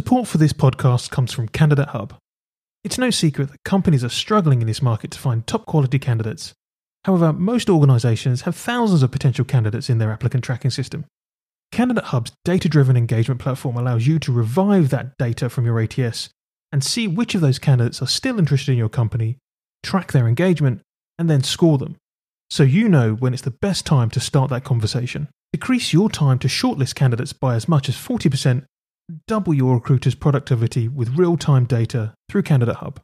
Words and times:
Support 0.00 0.28
for 0.28 0.38
this 0.38 0.54
podcast 0.54 1.10
comes 1.10 1.30
from 1.30 1.48
Candidate 1.48 1.88
Hub. 1.88 2.14
It's 2.84 2.96
no 2.96 3.10
secret 3.10 3.50
that 3.50 3.62
companies 3.66 4.02
are 4.02 4.08
struggling 4.08 4.62
in 4.62 4.66
this 4.66 4.80
market 4.80 5.10
to 5.10 5.18
find 5.18 5.46
top 5.46 5.66
quality 5.66 5.98
candidates. 5.98 6.54
However, 7.04 7.34
most 7.34 7.68
organisations 7.68 8.40
have 8.42 8.56
thousands 8.56 9.02
of 9.02 9.10
potential 9.10 9.44
candidates 9.44 9.90
in 9.90 9.98
their 9.98 10.10
applicant 10.10 10.42
tracking 10.42 10.70
system. 10.70 11.04
Candidate 11.70 12.04
Hub's 12.04 12.32
data 12.46 12.66
driven 12.66 12.96
engagement 12.96 13.42
platform 13.42 13.76
allows 13.76 14.06
you 14.06 14.18
to 14.20 14.32
revive 14.32 14.88
that 14.88 15.18
data 15.18 15.50
from 15.50 15.66
your 15.66 15.78
ATS 15.78 16.30
and 16.72 16.82
see 16.82 17.06
which 17.06 17.34
of 17.34 17.42
those 17.42 17.58
candidates 17.58 18.00
are 18.00 18.08
still 18.08 18.38
interested 18.38 18.72
in 18.72 18.78
your 18.78 18.88
company, 18.88 19.36
track 19.82 20.12
their 20.12 20.26
engagement, 20.26 20.80
and 21.18 21.28
then 21.28 21.42
score 21.42 21.76
them. 21.76 21.96
So 22.48 22.62
you 22.62 22.88
know 22.88 23.16
when 23.16 23.34
it's 23.34 23.42
the 23.42 23.50
best 23.50 23.84
time 23.84 24.08
to 24.12 24.20
start 24.20 24.48
that 24.48 24.64
conversation. 24.64 25.28
Decrease 25.52 25.92
your 25.92 26.08
time 26.08 26.38
to 26.38 26.48
shortlist 26.48 26.94
candidates 26.94 27.34
by 27.34 27.54
as 27.54 27.68
much 27.68 27.90
as 27.90 27.96
40% 27.96 28.64
double 29.26 29.54
your 29.54 29.74
recruiter's 29.74 30.14
productivity 30.14 30.88
with 30.88 31.16
real 31.16 31.36
time 31.36 31.64
data 31.64 32.14
through 32.28 32.42
Candidate 32.42 32.76
Hub. 32.76 33.00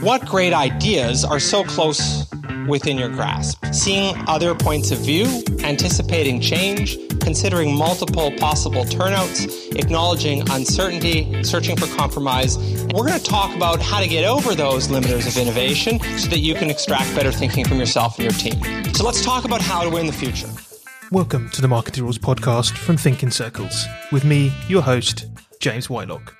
What 0.00 0.26
great 0.26 0.52
ideas 0.52 1.24
are 1.24 1.38
so 1.38 1.62
close 1.64 2.26
within 2.66 2.98
your 2.98 3.08
grasp? 3.08 3.64
Seeing 3.72 4.14
other 4.26 4.54
points 4.54 4.90
of 4.90 4.98
view, 4.98 5.42
anticipating 5.62 6.40
change, 6.40 6.98
considering 7.20 7.76
multiple 7.76 8.32
possible 8.38 8.84
turnouts, 8.84 9.44
acknowledging 9.70 10.48
uncertainty, 10.50 11.42
searching 11.44 11.76
for 11.76 11.86
compromise. 11.96 12.58
We're 12.94 13.06
going 13.06 13.18
to 13.18 13.24
talk 13.24 13.54
about 13.54 13.80
how 13.80 14.00
to 14.00 14.08
get 14.08 14.24
over 14.24 14.54
those 14.54 14.88
limiters 14.88 15.26
of 15.26 15.36
innovation 15.36 16.00
so 16.18 16.28
that 16.28 16.40
you 16.40 16.54
can 16.54 16.70
extract 16.70 17.14
better 17.14 17.32
thinking 17.32 17.64
from 17.64 17.78
yourself 17.78 18.18
and 18.18 18.24
your 18.24 18.32
team. 18.32 18.94
So 18.94 19.04
let's 19.04 19.24
talk 19.24 19.44
about 19.44 19.60
how 19.60 19.82
to 19.82 19.90
win 19.90 20.06
the 20.06 20.12
future. 20.12 20.48
Welcome 21.12 21.50
to 21.50 21.60
the 21.60 21.66
Marketing 21.66 22.04
Rules 22.04 22.18
podcast 22.18 22.78
from 22.78 22.94
ThinkinCircles 22.94 24.12
with 24.12 24.24
me, 24.24 24.52
your 24.68 24.82
host, 24.82 25.26
James 25.58 25.90
Whitelock. 25.90 26.36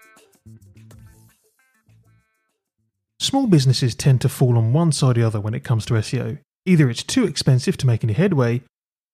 Small 3.18 3.48
businesses 3.48 3.96
tend 3.96 4.20
to 4.20 4.28
fall 4.28 4.56
on 4.56 4.72
one 4.72 4.92
side 4.92 5.18
or 5.18 5.22
the 5.22 5.26
other 5.26 5.40
when 5.40 5.54
it 5.54 5.64
comes 5.64 5.84
to 5.86 5.94
SEO. 5.94 6.38
Either 6.66 6.88
it's 6.88 7.02
too 7.02 7.24
expensive 7.24 7.76
to 7.78 7.86
make 7.88 8.04
any 8.04 8.12
headway, 8.12 8.62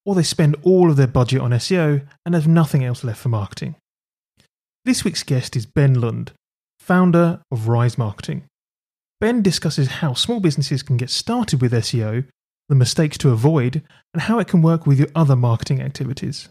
or 0.05 0.13
they 0.13 0.21
spend 0.21 0.55
all 0.61 0.91
of 0.91 0.95
their 0.95 1.07
budget 1.07 1.41
on 1.41 1.49
SEO 1.49 2.05
and 2.23 2.35
have 2.35 2.47
nothing 2.47 2.83
else 2.83 3.03
left 3.03 3.19
for 3.19 3.29
marketing. 3.29 3.75
This 4.85 5.03
week's 5.03 5.23
guest 5.23 5.55
is 5.55 5.65
Ben 5.65 5.99
Lund, 5.99 6.33
founder 6.77 7.41
of 7.51 7.67
Rise 7.67 7.97
Marketing. 7.97 8.43
Ben 9.19 9.41
discusses 9.41 9.87
how 9.87 10.13
small 10.13 10.39
businesses 10.39 10.83
can 10.83 10.97
get 10.97 11.09
started 11.09 11.63
with 11.63 11.73
SEO 11.73 12.25
the 12.69 12.75
mistakes 12.75 13.17
to 13.19 13.31
avoid, 13.31 13.81
and 14.13 14.21
how 14.21 14.39
it 14.39 14.47
can 14.47 14.61
work 14.61 14.85
with 14.85 14.99
your 14.99 15.09
other 15.15 15.35
marketing 15.35 15.81
activities. 15.81 16.49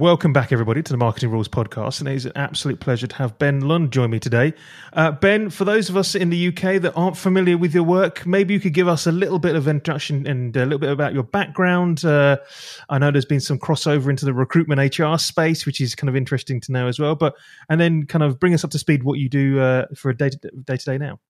Welcome 0.00 0.32
back, 0.32 0.50
everybody, 0.50 0.82
to 0.82 0.92
the 0.94 0.96
Marketing 0.96 1.30
Rules 1.30 1.46
podcast. 1.46 2.00
And 2.00 2.08
it 2.08 2.14
is 2.14 2.24
an 2.24 2.32
absolute 2.34 2.80
pleasure 2.80 3.06
to 3.06 3.16
have 3.16 3.38
Ben 3.38 3.60
Lund 3.60 3.92
join 3.92 4.08
me 4.08 4.18
today. 4.18 4.54
Uh, 4.94 5.12
ben, 5.12 5.50
for 5.50 5.66
those 5.66 5.90
of 5.90 5.96
us 5.98 6.14
in 6.14 6.30
the 6.30 6.48
UK 6.48 6.80
that 6.80 6.94
aren't 6.96 7.18
familiar 7.18 7.58
with 7.58 7.74
your 7.74 7.82
work, 7.82 8.24
maybe 8.24 8.54
you 8.54 8.60
could 8.60 8.72
give 8.72 8.88
us 8.88 9.06
a 9.06 9.12
little 9.12 9.38
bit 9.38 9.56
of 9.56 9.68
introduction 9.68 10.26
and 10.26 10.56
a 10.56 10.64
little 10.64 10.78
bit 10.78 10.90
about 10.90 11.12
your 11.12 11.22
background. 11.22 12.02
Uh, 12.02 12.38
I 12.88 12.96
know 12.96 13.10
there's 13.10 13.26
been 13.26 13.40
some 13.40 13.58
crossover 13.58 14.08
into 14.08 14.24
the 14.24 14.32
recruitment 14.32 14.98
HR 14.98 15.18
space, 15.18 15.66
which 15.66 15.82
is 15.82 15.94
kind 15.94 16.08
of 16.08 16.16
interesting 16.16 16.62
to 16.62 16.72
know 16.72 16.88
as 16.88 16.98
well. 16.98 17.14
But 17.14 17.34
and 17.68 17.78
then 17.78 18.06
kind 18.06 18.22
of 18.24 18.40
bring 18.40 18.54
us 18.54 18.64
up 18.64 18.70
to 18.70 18.78
speed 18.78 19.02
what 19.02 19.18
you 19.18 19.28
do 19.28 19.60
uh, 19.60 19.84
for 19.94 20.08
a 20.08 20.16
day 20.16 20.30
to 20.30 20.76
day 20.76 20.96
now. 20.96 21.20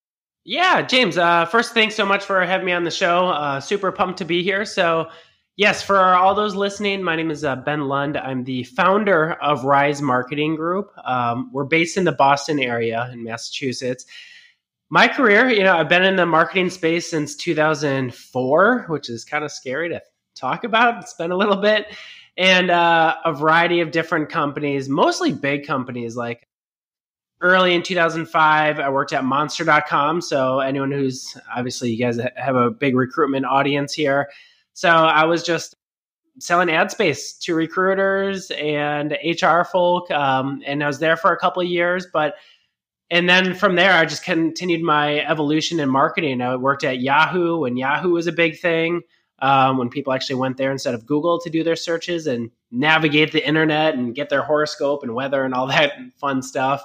Yeah, 0.44 0.83
James. 0.83 1.19
Uh, 1.19 1.44
first, 1.46 1.74
thanks 1.74 1.94
so 1.94 2.06
much 2.06 2.24
for 2.24 2.44
having 2.44 2.66
me 2.66 2.72
on 2.72 2.84
the 2.84 2.91
show. 2.91 3.28
Uh, 3.28 3.60
super 3.60 3.92
pumped 3.92 4.19
to 4.19 4.24
be 4.24 4.42
here. 4.42 4.64
So, 4.64 5.10
yes, 5.56 5.83
for 5.83 5.98
all 5.98 6.34
those 6.34 6.55
listening, 6.55 7.02
my 7.02 7.14
name 7.14 7.30
is 7.30 7.44
uh, 7.44 7.56
Ben 7.56 7.88
Lund. 7.88 8.16
I'm 8.16 8.44
the 8.44 8.64
founder 8.64 9.34
of 9.34 9.64
Rise 9.64 10.00
Marketing 10.00 10.56
Group. 10.56 10.92
Um, 11.05 11.50
we're 11.52 11.64
based 11.64 11.98
in 11.98 12.05
the 12.05 12.12
Boston 12.12 12.58
area 12.58 13.11
in 13.12 13.22
Massachusetts. 13.22 14.06
My 14.88 15.08
career, 15.08 15.48
you 15.50 15.62
know, 15.62 15.77
I've 15.77 15.90
been 15.90 16.05
in 16.05 16.17
the 16.17 16.27
marketing 16.27 16.70
space 16.70 17.08
since 17.08 17.36
2004, 17.36 18.86
which 18.89 19.11
is 19.11 19.24
kind 19.24 19.45
of 19.45 19.52
scary 19.52 19.90
to 19.90 20.00
talk 20.34 20.64
about. 20.64 20.98
It's 21.02 21.14
been 21.14 21.33
a 21.33 21.36
little 21.36 21.56
bit, 21.56 21.86
and 22.39 22.70
uh, 22.70 23.17
a 23.27 23.34
variety 23.34 23.80
of 23.80 23.90
different 23.90 24.30
companies, 24.30 24.89
mostly 24.89 25.33
big 25.33 25.67
companies 25.67 26.17
like 26.17 26.48
early 27.42 27.74
in 27.74 27.83
2005 27.83 28.78
i 28.78 28.89
worked 28.89 29.12
at 29.12 29.24
monster.com 29.24 30.20
so 30.20 30.61
anyone 30.61 30.90
who's 30.90 31.36
obviously 31.55 31.90
you 31.90 31.98
guys 31.98 32.18
have 32.36 32.56
a 32.56 32.70
big 32.70 32.95
recruitment 32.95 33.46
audience 33.46 33.92
here. 33.92 34.30
So 34.74 34.89
i 34.89 35.24
was 35.24 35.42
just 35.42 35.77
selling 36.39 36.70
ad 36.70 36.90
space 36.90 37.34
to 37.34 37.55
recruiters 37.55 38.50
and 38.52 39.17
hr 39.42 39.62
folk 39.64 40.11
um, 40.11 40.62
and 40.67 40.83
i 40.83 40.86
was 40.86 40.98
there 40.98 41.17
for 41.17 41.33
a 41.33 41.39
couple 41.39 41.62
of 41.62 41.68
years 41.68 42.06
but 42.12 42.34
and 43.11 43.29
then 43.29 43.55
from 43.55 43.74
there 43.74 43.92
i 43.92 44.05
just 44.05 44.24
continued 44.24 44.83
my 44.83 45.20
evolution 45.20 45.80
in 45.80 45.89
marketing. 45.89 46.40
I 46.42 46.56
worked 46.56 46.84
at 46.84 47.00
yahoo 47.00 47.61
when 47.61 47.77
yahoo 47.77 48.11
was 48.11 48.27
a 48.27 48.33
big 48.33 48.58
thing 48.58 49.02
um, 49.40 49.79
when 49.79 49.89
people 49.89 50.12
actually 50.12 50.36
went 50.36 50.58
there 50.58 50.73
instead 50.73 50.95
of 50.95 51.06
google 51.06 51.40
to 51.40 51.50
do 51.50 51.64
their 51.64 51.77
searches 51.77 52.27
and 52.27 52.50
navigate 52.70 53.33
the 53.33 53.46
internet 53.46 53.95
and 53.95 54.14
get 54.14 54.29
their 54.29 54.42
horoscope 54.42 55.02
and 55.02 55.14
weather 55.14 55.45
and 55.45 55.55
all 55.55 55.67
that 55.68 55.92
fun 56.18 56.42
stuff 56.42 56.84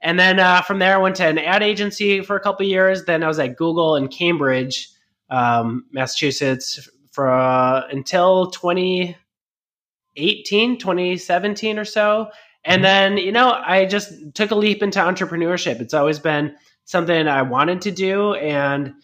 and 0.00 0.18
then 0.18 0.38
uh, 0.38 0.62
from 0.62 0.78
there, 0.78 0.94
I 0.94 0.98
went 0.98 1.16
to 1.16 1.26
an 1.26 1.38
ad 1.38 1.62
agency 1.62 2.22
for 2.22 2.36
a 2.36 2.40
couple 2.40 2.64
years. 2.66 3.04
Then 3.04 3.22
I 3.22 3.28
was 3.28 3.38
at 3.38 3.56
Google 3.56 3.96
in 3.96 4.08
Cambridge, 4.08 4.88
um, 5.28 5.84
Massachusetts, 5.90 6.88
for 7.10 7.28
uh, 7.28 7.86
until 7.90 8.50
2018, 8.50 10.78
2017 10.78 11.78
or 11.78 11.84
so. 11.84 12.30
And 12.64 12.76
mm-hmm. 12.76 12.82
then, 12.82 13.18
you 13.18 13.32
know, 13.32 13.52
I 13.52 13.84
just 13.86 14.12
took 14.34 14.52
a 14.52 14.54
leap 14.54 14.82
into 14.82 15.00
entrepreneurship. 15.00 15.80
It's 15.80 15.94
always 15.94 16.20
been 16.20 16.54
something 16.84 17.26
I 17.26 17.42
wanted 17.42 17.82
to 17.82 17.90
do. 17.90 18.34
And 18.34 18.94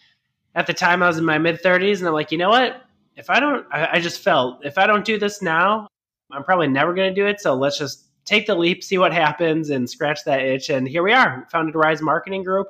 at 0.55 0.67
the 0.67 0.73
time, 0.73 1.03
I 1.03 1.07
was 1.07 1.17
in 1.17 1.25
my 1.25 1.37
mid 1.37 1.61
30s, 1.61 1.99
and 1.99 2.07
I'm 2.07 2.13
like, 2.13 2.31
you 2.31 2.37
know 2.37 2.49
what? 2.49 2.81
If 3.17 3.29
I 3.29 3.41
don't, 3.41 3.65
I, 3.71 3.89
I 3.93 3.99
just 3.99 4.21
felt 4.21 4.65
if 4.65 4.77
I 4.77 4.87
don't 4.87 5.03
do 5.03 5.19
this 5.19 5.41
now, 5.41 5.87
I'm 6.31 6.43
probably 6.43 6.67
never 6.67 6.93
going 6.93 7.13
to 7.13 7.21
do 7.21 7.27
it. 7.27 7.41
So 7.41 7.53
let's 7.53 7.77
just 7.77 8.04
take 8.25 8.47
the 8.47 8.55
leap, 8.55 8.83
see 8.83 8.97
what 8.97 9.13
happens, 9.13 9.69
and 9.69 9.89
scratch 9.89 10.23
that 10.25 10.41
itch. 10.41 10.69
And 10.69 10.87
here 10.87 11.03
we 11.03 11.13
are, 11.13 11.47
founded 11.51 11.75
Rise 11.75 12.01
Marketing 12.01 12.43
Group. 12.43 12.67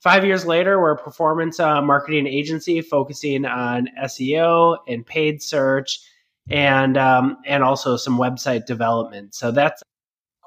Five 0.00 0.24
years 0.24 0.44
later, 0.44 0.80
we're 0.80 0.92
a 0.92 1.02
performance 1.02 1.58
uh, 1.58 1.80
marketing 1.80 2.26
agency 2.26 2.80
focusing 2.80 3.44
on 3.46 3.88
SEO 4.04 4.76
and 4.86 5.04
paid 5.04 5.42
search, 5.42 6.00
and 6.50 6.98
um, 6.98 7.38
and 7.46 7.62
also 7.62 7.96
some 7.96 8.18
website 8.18 8.66
development. 8.66 9.34
So 9.34 9.50
that's 9.50 9.82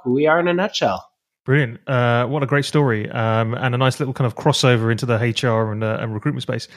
who 0.03 0.13
we 0.13 0.28
are 0.28 0.40
in 0.40 0.47
a 0.47 0.53
nutshell. 0.53 1.12
Brilliant! 1.44 1.79
Uh, 1.88 2.28
what 2.28 2.44
a 2.44 2.46
great 2.46 2.66
story, 2.66 3.09
um, 3.09 3.56
and 3.56 3.74
a 3.74 3.79
nice 3.79 4.00
little 4.00 4.14
kind 4.14 4.28
of 4.28 4.35
crossover 4.35 4.91
into 4.91 5.08
the 5.08 5.16
HR 5.16 5.72
and, 5.72 5.84
uh, 5.84 5.97
and 6.02 6.14
recruitment 6.14 6.44
space. 6.44 6.68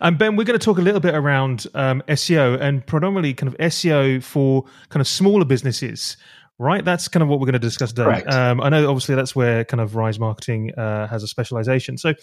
And 0.00 0.14
um, 0.14 0.16
Ben, 0.16 0.36
we're 0.36 0.44
going 0.44 0.58
to 0.58 0.64
talk 0.64 0.78
a 0.78 0.80
little 0.80 1.00
bit 1.00 1.14
around 1.14 1.66
um, 1.74 2.02
SEO 2.08 2.58
and 2.60 2.86
predominantly 2.86 3.34
kind 3.34 3.52
of 3.52 3.58
SEO 3.58 4.22
for 4.22 4.64
kind 4.88 5.02
of 5.02 5.08
smaller 5.08 5.44
businesses 5.44 6.16
right? 6.58 6.84
That's 6.84 7.08
kind 7.08 7.22
of 7.22 7.28
what 7.28 7.40
we're 7.40 7.46
going 7.46 7.54
to 7.54 7.58
discuss 7.58 7.92
today. 7.92 8.04
Um, 8.26 8.60
I 8.60 8.68
know, 8.68 8.88
obviously, 8.88 9.14
that's 9.14 9.34
where 9.34 9.64
kind 9.64 9.80
of 9.80 9.96
Rise 9.96 10.18
Marketing 10.18 10.72
uh, 10.76 11.06
has 11.08 11.22
a 11.22 11.28
specialization. 11.28 11.98
So 11.98 12.14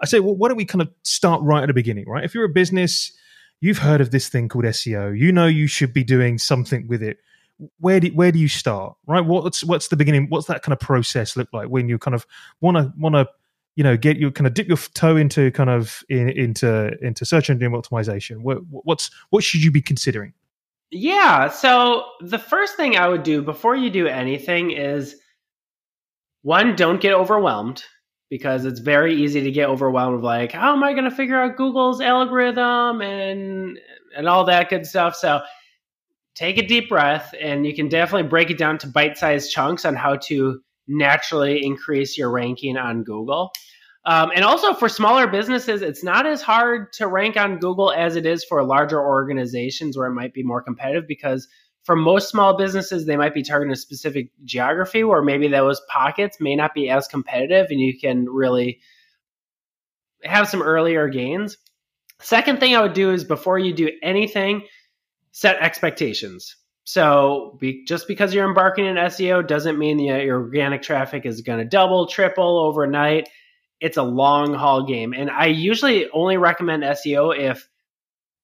I 0.00 0.06
say, 0.06 0.20
well, 0.20 0.36
why 0.36 0.48
don't 0.48 0.56
we 0.56 0.64
kind 0.64 0.82
of 0.82 0.90
start 1.02 1.42
right 1.42 1.62
at 1.62 1.66
the 1.66 1.74
beginning, 1.74 2.06
right? 2.08 2.24
If 2.24 2.34
you're 2.34 2.44
a 2.44 2.48
business, 2.48 3.12
you've 3.60 3.78
heard 3.78 4.00
of 4.00 4.10
this 4.10 4.28
thing 4.28 4.48
called 4.48 4.64
SEO. 4.64 5.18
You 5.18 5.32
know 5.32 5.46
you 5.46 5.66
should 5.66 5.92
be 5.92 6.04
doing 6.04 6.38
something 6.38 6.86
with 6.88 7.02
it. 7.02 7.18
Where 7.80 7.98
do 7.98 8.08
where 8.08 8.30
do 8.30 8.38
you 8.38 8.46
start, 8.46 8.94
right? 9.06 9.20
What's 9.20 9.64
what's 9.64 9.88
the 9.88 9.96
beginning? 9.96 10.26
What's 10.28 10.46
that 10.46 10.62
kind 10.62 10.72
of 10.72 10.78
process 10.78 11.36
look 11.36 11.48
like 11.52 11.68
when 11.68 11.88
you 11.88 11.98
kind 11.98 12.14
of 12.14 12.24
want 12.60 12.76
to 12.76 12.92
want 12.96 13.16
to 13.16 13.28
you 13.74 13.82
know 13.82 13.96
get 13.96 14.16
you 14.16 14.30
kind 14.30 14.46
of 14.46 14.54
dip 14.54 14.68
your 14.68 14.76
toe 14.76 15.16
into 15.16 15.50
kind 15.50 15.68
of 15.68 16.04
in, 16.08 16.28
into 16.28 16.92
into 17.04 17.24
search 17.24 17.50
engine 17.50 17.72
optimization? 17.72 18.42
What, 18.42 18.58
what's 18.70 19.10
what 19.30 19.42
should 19.42 19.64
you 19.64 19.72
be 19.72 19.82
considering? 19.82 20.34
Yeah. 20.90 21.48
So 21.48 22.04
the 22.20 22.38
first 22.38 22.76
thing 22.76 22.96
I 22.96 23.08
would 23.08 23.22
do 23.22 23.42
before 23.42 23.76
you 23.76 23.90
do 23.90 24.06
anything 24.06 24.70
is 24.70 25.16
one, 26.42 26.76
don't 26.76 27.00
get 27.00 27.12
overwhelmed 27.12 27.84
because 28.30 28.64
it's 28.64 28.80
very 28.80 29.22
easy 29.22 29.42
to 29.42 29.50
get 29.50 29.68
overwhelmed 29.68 30.16
with 30.16 30.24
like, 30.24 30.52
how 30.52 30.74
am 30.74 30.82
I 30.84 30.92
going 30.92 31.04
to 31.04 31.10
figure 31.10 31.40
out 31.40 31.56
Google's 31.56 32.00
algorithm 32.00 33.02
and 33.02 33.78
and 34.16 34.28
all 34.28 34.44
that 34.44 34.70
good 34.70 34.86
stuff. 34.86 35.14
So 35.14 35.40
take 36.34 36.58
a 36.58 36.66
deep 36.66 36.88
breath 36.88 37.34
and 37.40 37.66
you 37.66 37.74
can 37.74 37.88
definitely 37.88 38.28
break 38.28 38.50
it 38.50 38.58
down 38.58 38.78
to 38.78 38.86
bite-sized 38.86 39.50
chunks 39.50 39.84
on 39.84 39.94
how 39.94 40.16
to 40.16 40.60
naturally 40.86 41.64
increase 41.64 42.16
your 42.16 42.30
ranking 42.30 42.76
on 42.76 43.04
Google. 43.04 43.52
Um, 44.04 44.30
and 44.34 44.44
also 44.44 44.74
for 44.74 44.88
smaller 44.88 45.26
businesses, 45.26 45.82
it's 45.82 46.02
not 46.02 46.26
as 46.26 46.40
hard 46.40 46.92
to 46.94 47.06
rank 47.06 47.36
on 47.36 47.58
Google 47.58 47.92
as 47.92 48.16
it 48.16 48.24
is 48.24 48.44
for 48.44 48.62
larger 48.64 49.00
organizations 49.00 49.98
where 49.98 50.06
it 50.06 50.14
might 50.14 50.32
be 50.32 50.42
more 50.42 50.62
competitive 50.62 51.06
because 51.06 51.48
for 51.84 51.96
most 51.96 52.28
small 52.28 52.56
businesses, 52.56 53.06
they 53.06 53.16
might 53.16 53.34
be 53.34 53.42
targeting 53.42 53.72
a 53.72 53.76
specific 53.76 54.30
geography 54.44 55.04
where 55.04 55.22
maybe 55.22 55.48
those 55.48 55.80
pockets 55.88 56.38
may 56.40 56.54
not 56.54 56.74
be 56.74 56.90
as 56.90 57.08
competitive 57.08 57.66
and 57.70 57.80
you 57.80 57.98
can 57.98 58.26
really 58.26 58.80
have 60.22 60.48
some 60.48 60.62
earlier 60.62 61.08
gains. 61.08 61.56
Second 62.20 62.60
thing 62.60 62.74
I 62.74 62.82
would 62.82 62.94
do 62.94 63.12
is 63.12 63.24
before 63.24 63.58
you 63.58 63.72
do 63.72 63.90
anything, 64.02 64.66
set 65.32 65.56
expectations. 65.60 66.56
So 66.84 67.56
be, 67.60 67.84
just 67.84 68.08
because 68.08 68.34
you're 68.34 68.48
embarking 68.48 68.86
in 68.86 68.96
SEO 68.96 69.46
doesn't 69.46 69.78
mean 69.78 69.98
that 70.08 70.24
your 70.24 70.40
organic 70.40 70.82
traffic 70.82 71.26
is 71.26 71.42
going 71.42 71.58
to 71.58 71.64
double, 71.64 72.06
triple 72.06 72.58
overnight. 72.58 73.28
It's 73.80 73.96
a 73.96 74.02
long 74.02 74.54
haul 74.54 74.84
game. 74.84 75.12
And 75.12 75.30
I 75.30 75.46
usually 75.46 76.08
only 76.10 76.36
recommend 76.36 76.82
SEO 76.82 77.38
if 77.38 77.68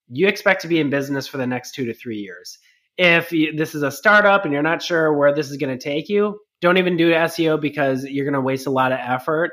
you 0.08 0.28
expect 0.28 0.62
to 0.62 0.68
be 0.68 0.78
in 0.78 0.90
business 0.90 1.26
for 1.26 1.38
the 1.38 1.46
next 1.46 1.74
two 1.74 1.86
to 1.86 1.94
three 1.94 2.18
years. 2.18 2.58
If 2.96 3.32
you, 3.32 3.56
this 3.56 3.74
is 3.74 3.82
a 3.82 3.90
startup 3.90 4.44
and 4.44 4.52
you're 4.52 4.62
not 4.62 4.82
sure 4.82 5.12
where 5.12 5.34
this 5.34 5.50
is 5.50 5.56
going 5.56 5.76
to 5.76 5.82
take 5.82 6.08
you, 6.08 6.38
don't 6.60 6.78
even 6.78 6.96
do 6.96 7.12
SEO 7.12 7.60
because 7.60 8.04
you're 8.04 8.24
going 8.24 8.34
to 8.34 8.40
waste 8.40 8.66
a 8.66 8.70
lot 8.70 8.92
of 8.92 8.98
effort. 9.00 9.52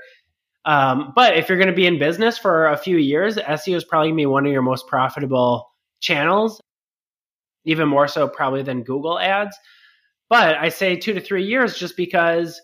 Um, 0.63 1.13
but 1.15 1.37
if 1.37 1.49
you're 1.49 1.57
going 1.57 1.69
to 1.69 1.75
be 1.75 1.87
in 1.87 1.97
business 1.97 2.37
for 2.37 2.67
a 2.67 2.77
few 2.77 2.97
years, 2.97 3.37
SEO 3.37 3.75
is 3.75 3.83
probably 3.83 4.09
going 4.09 4.17
to 4.17 4.21
be 4.21 4.25
one 4.27 4.45
of 4.45 4.51
your 4.51 4.61
most 4.61 4.87
profitable 4.87 5.71
channels, 5.99 6.61
even 7.65 7.87
more 7.87 8.07
so 8.07 8.27
probably 8.27 8.61
than 8.61 8.83
Google 8.83 9.17
ads. 9.17 9.57
But 10.29 10.57
I 10.57 10.69
say 10.69 10.95
two 10.95 11.13
to 11.13 11.19
three 11.19 11.45
years 11.45 11.77
just 11.77 11.97
because 11.97 12.61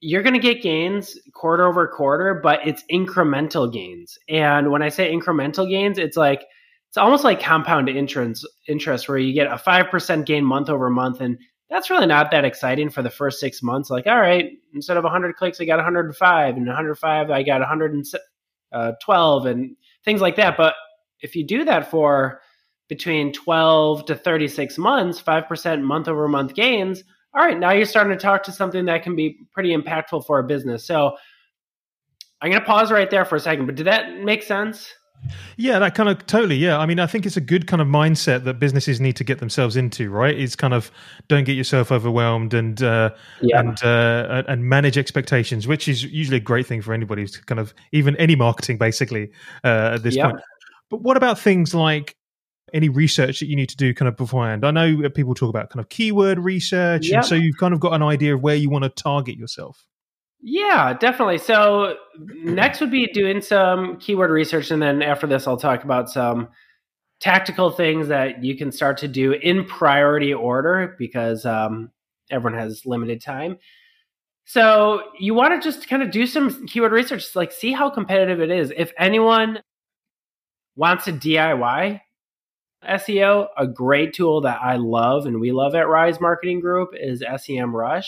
you're 0.00 0.22
going 0.22 0.34
to 0.34 0.40
get 0.40 0.62
gains 0.62 1.18
quarter 1.34 1.66
over 1.66 1.86
quarter, 1.86 2.40
but 2.42 2.60
it's 2.66 2.84
incremental 2.90 3.72
gains. 3.72 4.18
And 4.28 4.70
when 4.70 4.82
I 4.82 4.88
say 4.88 5.12
incremental 5.12 5.68
gains, 5.68 5.98
it's 5.98 6.16
like 6.16 6.44
it's 6.88 6.96
almost 6.96 7.22
like 7.22 7.40
compound 7.40 7.88
interest 7.88 8.46
interest 8.66 9.08
where 9.08 9.18
you 9.18 9.32
get 9.32 9.46
a 9.46 9.56
5% 9.56 10.26
gain 10.26 10.44
month 10.44 10.68
over 10.68 10.90
month 10.90 11.20
and 11.20 11.38
that's 11.70 11.88
really 11.88 12.06
not 12.06 12.32
that 12.32 12.44
exciting 12.44 12.90
for 12.90 13.00
the 13.00 13.10
first 13.10 13.38
six 13.38 13.62
months. 13.62 13.90
Like, 13.90 14.06
all 14.08 14.20
right, 14.20 14.50
instead 14.74 14.96
of 14.96 15.04
100 15.04 15.36
clicks, 15.36 15.60
I 15.60 15.64
got 15.64 15.76
105, 15.76 16.56
and 16.56 16.66
105, 16.66 17.30
I 17.30 17.42
got 17.44 17.60
112, 17.60 18.12
uh, 18.72 19.48
and 19.48 19.76
things 20.04 20.20
like 20.20 20.36
that. 20.36 20.56
But 20.56 20.74
if 21.20 21.36
you 21.36 21.46
do 21.46 21.64
that 21.64 21.88
for 21.88 22.40
between 22.88 23.32
12 23.32 24.06
to 24.06 24.16
36 24.16 24.78
months, 24.78 25.22
5% 25.22 25.82
month 25.82 26.08
over 26.08 26.26
month 26.26 26.54
gains, 26.54 27.04
all 27.34 27.44
right, 27.44 27.58
now 27.58 27.72
you're 27.72 27.86
starting 27.86 28.16
to 28.16 28.20
talk 28.20 28.42
to 28.44 28.52
something 28.52 28.86
that 28.86 29.02
can 29.02 29.14
be 29.14 29.38
pretty 29.52 29.74
impactful 29.74 30.26
for 30.26 30.38
a 30.38 30.44
business. 30.44 30.84
So 30.84 31.16
I'm 32.40 32.50
going 32.50 32.60
to 32.60 32.66
pause 32.66 32.90
right 32.90 33.10
there 33.10 33.24
for 33.24 33.36
a 33.36 33.40
second, 33.40 33.66
but 33.66 33.74
did 33.74 33.86
that 33.86 34.18
make 34.18 34.42
sense? 34.42 34.92
Yeah, 35.56 35.78
that 35.78 35.94
kind 35.94 36.08
of 36.08 36.26
totally. 36.26 36.56
Yeah, 36.56 36.78
I 36.78 36.86
mean, 36.86 36.98
I 36.98 37.06
think 37.06 37.26
it's 37.26 37.36
a 37.36 37.42
good 37.42 37.66
kind 37.66 37.82
of 37.82 37.88
mindset 37.88 38.44
that 38.44 38.58
businesses 38.58 39.00
need 39.00 39.16
to 39.16 39.24
get 39.24 39.38
themselves 39.38 39.76
into. 39.76 40.10
Right? 40.10 40.38
It's 40.38 40.56
kind 40.56 40.72
of 40.72 40.90
don't 41.28 41.44
get 41.44 41.52
yourself 41.52 41.92
overwhelmed 41.92 42.54
and 42.54 42.82
uh, 42.82 43.10
yeah. 43.42 43.60
and 43.60 43.84
uh, 43.84 44.44
and 44.48 44.64
manage 44.64 44.96
expectations, 44.96 45.68
which 45.68 45.88
is 45.88 46.04
usually 46.04 46.38
a 46.38 46.40
great 46.40 46.66
thing 46.66 46.80
for 46.80 46.94
anybody 46.94 47.26
to 47.26 47.44
kind 47.44 47.60
of 47.60 47.74
even 47.92 48.16
any 48.16 48.34
marketing 48.34 48.78
basically 48.78 49.30
uh, 49.62 49.92
at 49.94 50.02
this 50.02 50.16
yeah. 50.16 50.30
point. 50.30 50.40
But 50.88 51.02
what 51.02 51.18
about 51.18 51.38
things 51.38 51.74
like 51.74 52.16
any 52.72 52.88
research 52.88 53.40
that 53.40 53.46
you 53.46 53.56
need 53.56 53.68
to 53.68 53.76
do 53.76 53.94
kind 53.94 54.08
of 54.08 54.16
beforehand? 54.16 54.64
I 54.64 54.70
know 54.70 55.08
people 55.10 55.34
talk 55.34 55.48
about 55.48 55.70
kind 55.70 55.80
of 55.80 55.88
keyword 55.88 56.38
research, 56.38 57.08
yep. 57.08 57.16
and 57.16 57.24
so 57.24 57.34
you've 57.34 57.56
kind 57.56 57.74
of 57.74 57.80
got 57.80 57.92
an 57.92 58.02
idea 58.02 58.34
of 58.34 58.42
where 58.42 58.56
you 58.56 58.70
want 58.70 58.84
to 58.84 58.90
target 58.90 59.36
yourself. 59.36 59.86
Yeah, 60.42 60.94
definitely. 60.94 61.38
So 61.38 61.96
next 62.18 62.80
would 62.80 62.90
be 62.90 63.06
doing 63.06 63.42
some 63.42 63.98
keyword 63.98 64.30
research, 64.30 64.70
and 64.70 64.80
then 64.80 65.02
after 65.02 65.26
this, 65.26 65.46
I'll 65.46 65.56
talk 65.56 65.84
about 65.84 66.10
some 66.10 66.48
tactical 67.20 67.70
things 67.70 68.08
that 68.08 68.42
you 68.42 68.56
can 68.56 68.72
start 68.72 68.98
to 68.98 69.08
do 69.08 69.32
in 69.32 69.64
priority 69.66 70.32
order 70.32 70.96
because 70.98 71.44
um, 71.44 71.90
everyone 72.30 72.58
has 72.58 72.86
limited 72.86 73.20
time. 73.20 73.58
So 74.46 75.02
you 75.18 75.34
want 75.34 75.62
to 75.62 75.70
just 75.70 75.88
kind 75.88 76.02
of 76.02 76.10
do 76.10 76.26
some 76.26 76.66
keyword 76.66 76.92
research, 76.92 77.36
like 77.36 77.52
see 77.52 77.72
how 77.72 77.90
competitive 77.90 78.40
it 78.40 78.50
is. 78.50 78.72
If 78.74 78.92
anyone 78.98 79.60
wants 80.74 81.04
to 81.04 81.12
DIY 81.12 82.00
SEO, 82.88 83.48
a 83.56 83.66
great 83.66 84.14
tool 84.14 84.40
that 84.42 84.60
I 84.62 84.76
love 84.76 85.26
and 85.26 85.40
we 85.40 85.52
love 85.52 85.74
at 85.74 85.88
Rise 85.88 86.20
Marketing 86.20 86.60
Group 86.60 86.90
is 86.94 87.22
SEMrush. 87.22 88.06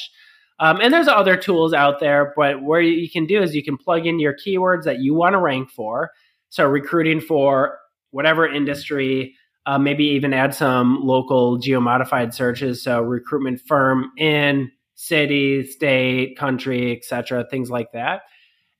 Um, 0.58 0.80
and 0.80 0.94
there's 0.94 1.08
other 1.08 1.36
tools 1.36 1.72
out 1.74 1.98
there, 1.98 2.32
but 2.36 2.62
where 2.62 2.80
you 2.80 3.10
can 3.10 3.26
do 3.26 3.42
is 3.42 3.54
you 3.54 3.64
can 3.64 3.76
plug 3.76 4.06
in 4.06 4.20
your 4.20 4.34
keywords 4.34 4.84
that 4.84 5.00
you 5.00 5.14
want 5.14 5.32
to 5.34 5.38
rank 5.38 5.70
for. 5.70 6.12
So 6.50 6.66
recruiting 6.66 7.20
for 7.20 7.78
whatever 8.10 8.46
industry, 8.46 9.34
uh, 9.66 9.78
maybe 9.78 10.04
even 10.04 10.32
add 10.32 10.54
some 10.54 11.00
local 11.02 11.56
geo-modified 11.58 12.32
searches. 12.32 12.82
So 12.82 13.00
recruitment 13.00 13.60
firm 13.66 14.12
in 14.16 14.70
city, 14.94 15.66
state, 15.66 16.38
country, 16.38 16.96
etc., 16.96 17.44
things 17.50 17.70
like 17.70 17.92
that. 17.92 18.22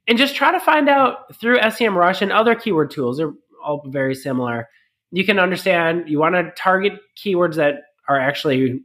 And 0.06 0.19
just 0.19 0.37
try 0.37 0.53
to 0.53 0.61
find 0.61 0.89
out 0.89 1.35
through 1.37 1.59
SEMrush 1.59 2.23
and 2.23 2.33
other 2.33 2.55
keyword 2.55 2.91
tools. 2.91 3.19
They're 3.19 3.33
all 3.65 3.83
very 3.89 4.15
similar. 4.15 4.69
You 5.12 5.25
can 5.25 5.38
understand 5.38 6.09
you 6.09 6.19
want 6.19 6.35
to 6.35 6.53
target 6.56 6.94
keywords 7.17 7.56
that 7.56 7.82
are 8.09 8.19
actually 8.19 8.81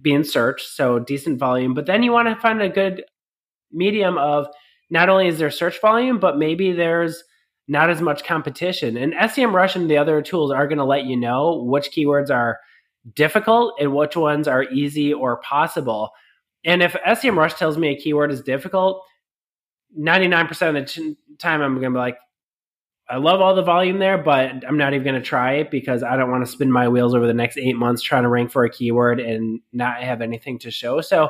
being 0.00 0.24
searched, 0.24 0.68
so 0.68 0.98
decent 0.98 1.38
volume. 1.38 1.74
But 1.74 1.86
then 1.86 2.02
you 2.02 2.12
want 2.12 2.28
to 2.28 2.40
find 2.40 2.62
a 2.62 2.68
good 2.68 3.04
medium 3.72 4.16
of 4.16 4.46
not 4.90 5.08
only 5.08 5.28
is 5.28 5.38
there 5.38 5.50
search 5.50 5.80
volume, 5.80 6.18
but 6.18 6.38
maybe 6.38 6.72
there's 6.72 7.22
not 7.66 7.90
as 7.90 8.00
much 8.00 8.24
competition. 8.24 8.96
And 8.96 9.14
SEMrush 9.14 9.74
and 9.74 9.90
the 9.90 9.98
other 9.98 10.22
tools 10.22 10.50
are 10.52 10.68
going 10.68 10.78
to 10.78 10.84
let 10.84 11.04
you 11.04 11.16
know 11.16 11.62
which 11.64 11.90
keywords 11.90 12.30
are 12.30 12.58
difficult 13.14 13.74
and 13.80 13.94
which 13.94 14.16
ones 14.16 14.46
are 14.48 14.64
easy 14.64 15.12
or 15.12 15.38
possible. 15.38 16.10
And 16.64 16.82
if 16.82 16.92
SEMrush 16.92 17.56
tells 17.56 17.76
me 17.76 17.88
a 17.88 17.96
keyword 17.96 18.30
is 18.30 18.42
difficult, 18.42 19.02
99% 19.98 20.50
of 20.50 20.74
the 20.74 21.16
time 21.38 21.60
I'm 21.60 21.74
going 21.74 21.92
to 21.92 21.96
be 21.96 21.98
like, 21.98 22.18
I 23.08 23.18
love 23.18 23.40
all 23.40 23.54
the 23.54 23.62
volume 23.62 23.98
there, 23.98 24.16
but 24.16 24.66
I'm 24.66 24.78
not 24.78 24.94
even 24.94 25.04
going 25.04 25.20
to 25.20 25.26
try 25.26 25.54
it 25.54 25.70
because 25.70 26.02
I 26.02 26.16
don't 26.16 26.30
want 26.30 26.44
to 26.44 26.50
spin 26.50 26.72
my 26.72 26.88
wheels 26.88 27.14
over 27.14 27.26
the 27.26 27.34
next 27.34 27.58
eight 27.58 27.76
months 27.76 28.00
trying 28.00 28.22
to 28.22 28.30
rank 28.30 28.50
for 28.50 28.64
a 28.64 28.70
keyword 28.70 29.20
and 29.20 29.60
not 29.72 30.02
have 30.02 30.22
anything 30.22 30.58
to 30.60 30.70
show. 30.70 31.02
So 31.02 31.28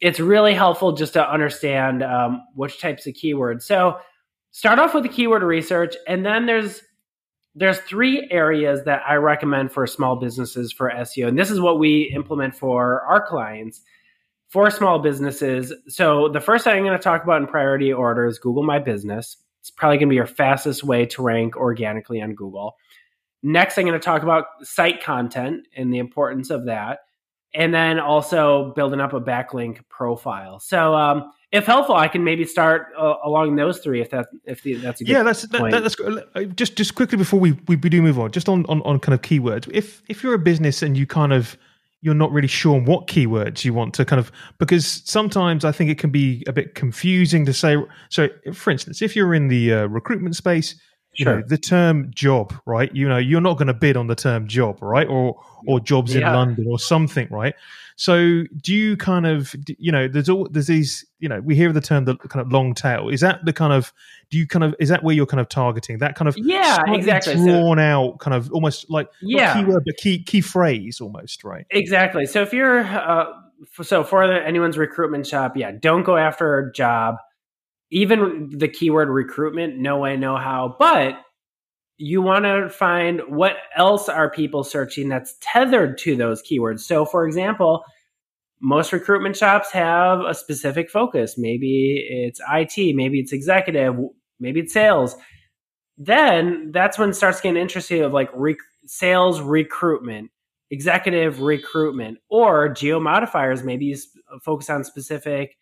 it's 0.00 0.20
really 0.20 0.54
helpful 0.54 0.92
just 0.92 1.12
to 1.14 1.28
understand 1.28 2.02
um, 2.02 2.42
which 2.54 2.80
types 2.80 3.06
of 3.06 3.14
keywords. 3.14 3.62
So 3.62 3.98
start 4.52 4.78
off 4.78 4.94
with 4.94 5.02
the 5.02 5.08
keyword 5.08 5.42
research, 5.42 5.96
and 6.06 6.24
then 6.24 6.46
there's 6.46 6.82
there's 7.54 7.78
three 7.80 8.28
areas 8.30 8.82
that 8.84 9.02
I 9.06 9.14
recommend 9.14 9.72
for 9.72 9.86
small 9.86 10.16
businesses 10.16 10.72
for 10.72 10.90
SEO, 10.90 11.28
and 11.28 11.38
this 11.38 11.50
is 11.50 11.60
what 11.60 11.78
we 11.78 12.12
implement 12.14 12.54
for 12.54 13.02
our 13.02 13.24
clients 13.26 13.80
for 14.48 14.70
small 14.70 14.98
businesses. 14.98 15.72
So 15.88 16.28
the 16.28 16.40
first 16.40 16.64
thing 16.64 16.76
I'm 16.76 16.84
going 16.84 16.98
to 16.98 17.02
talk 17.02 17.24
about 17.24 17.40
in 17.40 17.48
priority 17.48 17.92
order 17.92 18.26
is 18.26 18.38
Google 18.38 18.62
My 18.62 18.78
Business. 18.78 19.36
It's 19.62 19.70
probably 19.70 19.98
going 19.98 20.08
to 20.08 20.10
be 20.10 20.16
your 20.16 20.26
fastest 20.26 20.82
way 20.82 21.06
to 21.06 21.22
rank 21.22 21.56
organically 21.56 22.20
on 22.20 22.34
Google. 22.34 22.76
Next, 23.44 23.78
I'm 23.78 23.86
going 23.86 23.98
to 23.98 24.04
talk 24.04 24.24
about 24.24 24.46
site 24.64 25.00
content 25.00 25.68
and 25.76 25.94
the 25.94 25.98
importance 25.98 26.50
of 26.50 26.66
that. 26.66 26.98
And 27.54 27.72
then 27.72 28.00
also 28.00 28.72
building 28.74 28.98
up 28.98 29.12
a 29.12 29.20
backlink 29.20 29.88
profile. 29.88 30.58
So, 30.58 30.94
um, 30.94 31.30
if 31.52 31.64
helpful, 31.66 31.94
I 31.94 32.08
can 32.08 32.24
maybe 32.24 32.44
start 32.44 32.88
uh, 32.98 33.14
along 33.24 33.54
those 33.54 33.78
three. 33.78 34.00
If 34.00 34.10
that 34.10 34.26
if 34.46 34.62
the, 34.62 34.74
that's 34.74 35.00
a 35.02 35.06
yeah, 35.06 35.22
that's 35.22 35.42
that, 35.42 35.70
that's 35.70 36.00
uh, 36.00 36.44
just 36.56 36.76
just 36.76 36.94
quickly 36.94 37.18
before 37.18 37.38
we, 37.38 37.52
we 37.68 37.76
do 37.76 38.00
move 38.00 38.18
on, 38.18 38.32
just 38.32 38.48
on, 38.48 38.64
on 38.66 38.80
on 38.82 38.98
kind 39.00 39.14
of 39.14 39.20
keywords. 39.20 39.68
If 39.70 40.02
if 40.08 40.22
you're 40.22 40.32
a 40.32 40.38
business 40.38 40.82
and 40.82 40.96
you 40.96 41.06
kind 41.06 41.32
of 41.32 41.58
you're 42.02 42.14
not 42.14 42.32
really 42.32 42.48
sure 42.48 42.80
what 42.80 43.06
keywords 43.06 43.64
you 43.64 43.72
want 43.72 43.94
to 43.94 44.04
kind 44.04 44.18
of 44.18 44.30
because 44.58 45.02
sometimes 45.04 45.64
I 45.64 45.72
think 45.72 45.88
it 45.88 45.98
can 45.98 46.10
be 46.10 46.42
a 46.46 46.52
bit 46.52 46.74
confusing 46.74 47.46
to 47.46 47.54
say. 47.54 47.76
So, 48.10 48.28
for 48.52 48.70
instance, 48.70 49.00
if 49.00 49.16
you're 49.16 49.34
in 49.34 49.48
the 49.48 49.72
uh, 49.72 49.86
recruitment 49.86 50.36
space, 50.36 50.74
you 51.14 51.24
sure. 51.24 51.40
know 51.40 51.42
the 51.46 51.58
term 51.58 52.10
job, 52.14 52.54
right? 52.66 52.94
You 52.94 53.08
know, 53.08 53.18
you're 53.18 53.40
not 53.40 53.58
going 53.58 53.68
to 53.68 53.74
bid 53.74 53.96
on 53.96 54.06
the 54.06 54.14
term 54.14 54.48
job, 54.48 54.82
right? 54.82 55.06
Or 55.06 55.40
or 55.66 55.80
jobs 55.80 56.14
yeah. 56.14 56.28
in 56.28 56.34
London 56.34 56.66
or 56.68 56.78
something, 56.78 57.28
right? 57.30 57.54
So, 57.96 58.44
do 58.60 58.74
you 58.74 58.96
kind 58.96 59.26
of, 59.26 59.54
you 59.78 59.92
know, 59.92 60.08
there's 60.08 60.28
all 60.28 60.48
there's 60.50 60.66
these, 60.66 61.04
you 61.20 61.28
know, 61.28 61.40
we 61.40 61.54
hear 61.54 61.72
the 61.72 61.80
term 61.80 62.04
the 62.04 62.16
kind 62.16 62.44
of 62.44 62.50
long 62.50 62.74
tail. 62.74 63.08
Is 63.08 63.20
that 63.20 63.44
the 63.44 63.52
kind 63.52 63.72
of, 63.72 63.92
do 64.30 64.38
you 64.38 64.46
kind 64.46 64.64
of, 64.64 64.74
is 64.80 64.88
that 64.88 65.04
where 65.04 65.14
you're 65.14 65.26
kind 65.26 65.40
of 65.40 65.48
targeting 65.48 65.98
that 65.98 66.16
kind 66.16 66.26
of, 66.26 66.36
yeah, 66.38 66.82
exactly, 66.88 67.34
drawn 67.34 67.76
so, 67.76 67.82
out, 67.82 68.18
kind 68.18 68.34
of 68.34 68.50
almost 68.52 68.90
like 68.90 69.08
yeah, 69.20 69.54
keyword, 69.54 69.84
but 69.84 69.96
key 69.98 70.22
key 70.22 70.40
phrase 70.40 71.00
almost, 71.00 71.44
right? 71.44 71.66
Exactly. 71.70 72.26
So 72.26 72.42
if 72.42 72.52
you're, 72.52 72.80
uh, 72.80 73.26
so 73.82 74.02
for 74.04 74.24
anyone's 74.24 74.78
recruitment 74.78 75.26
shop, 75.26 75.56
yeah, 75.56 75.70
don't 75.70 76.02
go 76.02 76.16
after 76.16 76.58
a 76.58 76.72
job. 76.72 77.16
Even 77.92 78.48
the 78.50 78.68
keyword 78.68 79.10
recruitment, 79.10 79.76
no 79.76 79.98
way, 79.98 80.16
no 80.16 80.36
how. 80.36 80.76
But 80.78 81.20
you 81.98 82.22
want 82.22 82.46
to 82.46 82.70
find 82.70 83.20
what 83.28 83.56
else 83.76 84.08
are 84.08 84.30
people 84.30 84.64
searching 84.64 85.10
that's 85.10 85.36
tethered 85.40 85.98
to 85.98 86.16
those 86.16 86.42
keywords. 86.42 86.80
So, 86.80 87.04
for 87.04 87.26
example, 87.26 87.84
most 88.62 88.92
recruitment 88.92 89.36
shops 89.36 89.70
have 89.72 90.20
a 90.20 90.34
specific 90.34 90.90
focus. 90.90 91.36
Maybe 91.36 92.02
it's 92.08 92.40
IT, 92.50 92.96
maybe 92.96 93.20
it's 93.20 93.32
executive, 93.32 93.94
maybe 94.40 94.60
it's 94.60 94.72
sales. 94.72 95.14
Then 95.98 96.70
that's 96.72 96.98
when 96.98 97.10
it 97.10 97.14
starts 97.14 97.42
getting 97.42 97.60
interesting 97.60 98.02
of 98.02 98.12
like 98.12 98.30
rec- 98.32 98.56
sales 98.86 99.42
recruitment, 99.42 100.30
executive 100.70 101.42
recruitment, 101.42 102.18
or 102.30 102.70
geo 102.70 102.98
modifiers. 102.98 103.62
Maybe 103.62 103.84
you 103.84 103.98
focus 104.42 104.70
on 104.70 104.82
specific 104.82 105.56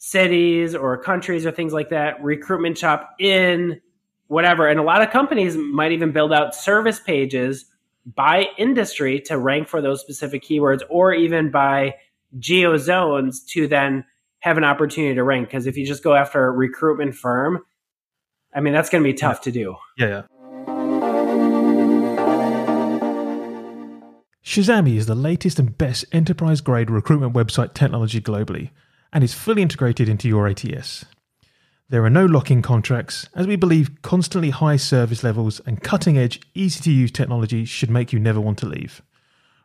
cities 0.00 0.74
or 0.74 0.96
countries 0.96 1.44
or 1.44 1.52
things 1.52 1.74
like 1.74 1.90
that. 1.90 2.20
Recruitment 2.24 2.76
shop 2.76 3.14
in 3.20 3.80
whatever. 4.28 4.66
And 4.66 4.80
a 4.80 4.82
lot 4.82 5.02
of 5.02 5.10
companies 5.10 5.56
might 5.56 5.92
even 5.92 6.10
build 6.10 6.32
out 6.32 6.54
service 6.54 6.98
pages 6.98 7.66
by 8.16 8.46
industry 8.56 9.20
to 9.20 9.36
rank 9.36 9.68
for 9.68 9.82
those 9.82 10.00
specific 10.00 10.42
keywords 10.42 10.80
or 10.88 11.12
even 11.12 11.50
by 11.50 11.94
geo 12.38 12.78
zones 12.78 13.44
to 13.44 13.68
then 13.68 14.04
have 14.38 14.56
an 14.56 14.64
opportunity 14.64 15.14
to 15.14 15.22
rank. 15.22 15.48
Because 15.48 15.66
if 15.66 15.76
you 15.76 15.86
just 15.86 16.02
go 16.02 16.14
after 16.14 16.46
a 16.46 16.50
recruitment 16.50 17.14
firm, 17.14 17.62
I 18.54 18.60
mean, 18.60 18.72
that's 18.72 18.88
going 18.88 19.04
to 19.04 19.08
be 19.08 19.14
tough 19.14 19.40
yeah. 19.40 19.44
to 19.44 19.52
do. 19.52 19.76
Yeah, 19.98 20.06
yeah. 20.06 20.22
Shazamme 24.42 24.96
is 24.96 25.04
the 25.04 25.14
latest 25.14 25.58
and 25.58 25.76
best 25.76 26.06
enterprise 26.10 26.62
grade 26.62 26.90
recruitment 26.90 27.34
website 27.34 27.74
technology 27.74 28.20
globally 28.20 28.70
and 29.12 29.24
is 29.24 29.34
fully 29.34 29.62
integrated 29.62 30.08
into 30.08 30.28
your 30.28 30.46
ATS. 30.48 31.04
There 31.88 32.04
are 32.04 32.10
no 32.10 32.24
locking 32.24 32.62
contracts, 32.62 33.28
as 33.34 33.48
we 33.48 33.56
believe 33.56 34.00
constantly 34.02 34.50
high 34.50 34.76
service 34.76 35.24
levels 35.24 35.60
and 35.66 35.82
cutting 35.82 36.16
edge, 36.16 36.40
easy 36.54 36.80
to 36.84 36.92
use 36.92 37.10
technology 37.10 37.64
should 37.64 37.90
make 37.90 38.12
you 38.12 38.20
never 38.20 38.40
want 38.40 38.58
to 38.58 38.66
leave. 38.66 39.02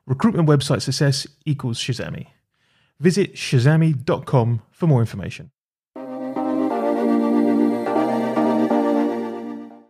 Recruitment 0.08 0.50
website 0.50 0.82
success 0.82 1.28
equals 1.46 1.78
Shazamme. 1.78 2.26
Visit 3.00 3.36
shazamme.com 3.36 4.62
for 4.72 4.88
more 4.88 5.02
information. 5.02 5.52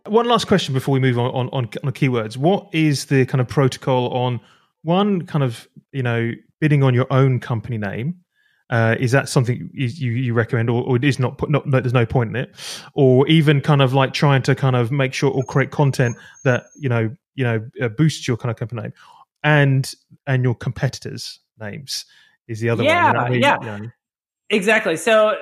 One 0.06 0.26
last 0.26 0.46
question 0.46 0.74
before 0.74 0.92
we 0.92 1.00
move 1.00 1.18
on, 1.18 1.30
on, 1.30 1.48
on, 1.48 1.70
on 1.82 1.92
keywords. 1.92 2.36
What 2.36 2.68
is 2.72 3.06
the 3.06 3.24
kind 3.26 3.40
of 3.40 3.48
protocol 3.48 4.12
on 4.12 4.40
one 4.82 5.26
kind 5.26 5.42
of, 5.42 5.66
you 5.92 6.02
know, 6.02 6.32
bidding 6.60 6.82
on 6.82 6.94
your 6.94 7.06
own 7.10 7.40
company 7.40 7.78
name? 7.78 8.20
Uh, 8.68 8.96
is 8.98 9.12
that 9.12 9.28
something 9.28 9.70
you, 9.72 10.10
you 10.10 10.34
recommend, 10.34 10.68
or, 10.68 10.82
or 10.82 10.96
it 10.96 11.04
is 11.04 11.18
not, 11.18 11.40
not? 11.48 11.62
There's 11.70 11.92
no 11.92 12.04
point 12.04 12.30
in 12.30 12.36
it, 12.36 12.54
or 12.94 13.26
even 13.28 13.60
kind 13.60 13.80
of 13.80 13.94
like 13.94 14.12
trying 14.12 14.42
to 14.42 14.54
kind 14.56 14.74
of 14.74 14.90
make 14.90 15.14
sure 15.14 15.30
or 15.30 15.44
create 15.44 15.70
content 15.70 16.16
that 16.42 16.64
you 16.76 16.88
know 16.88 17.14
you 17.36 17.44
know 17.44 17.64
uh, 17.80 17.88
boosts 17.88 18.26
your 18.26 18.36
kind 18.36 18.50
of 18.50 18.56
company 18.56 18.82
name, 18.82 18.92
and 19.44 19.94
and 20.26 20.42
your 20.42 20.56
competitors' 20.56 21.38
names 21.60 22.06
is 22.48 22.58
the 22.58 22.68
other 22.68 22.82
yeah, 22.82 23.12
one. 23.12 23.34
You 23.34 23.40
know, 23.40 23.46
yeah, 23.46 23.58
yeah. 23.62 23.86
Exactly. 24.48 24.96
So 24.96 25.36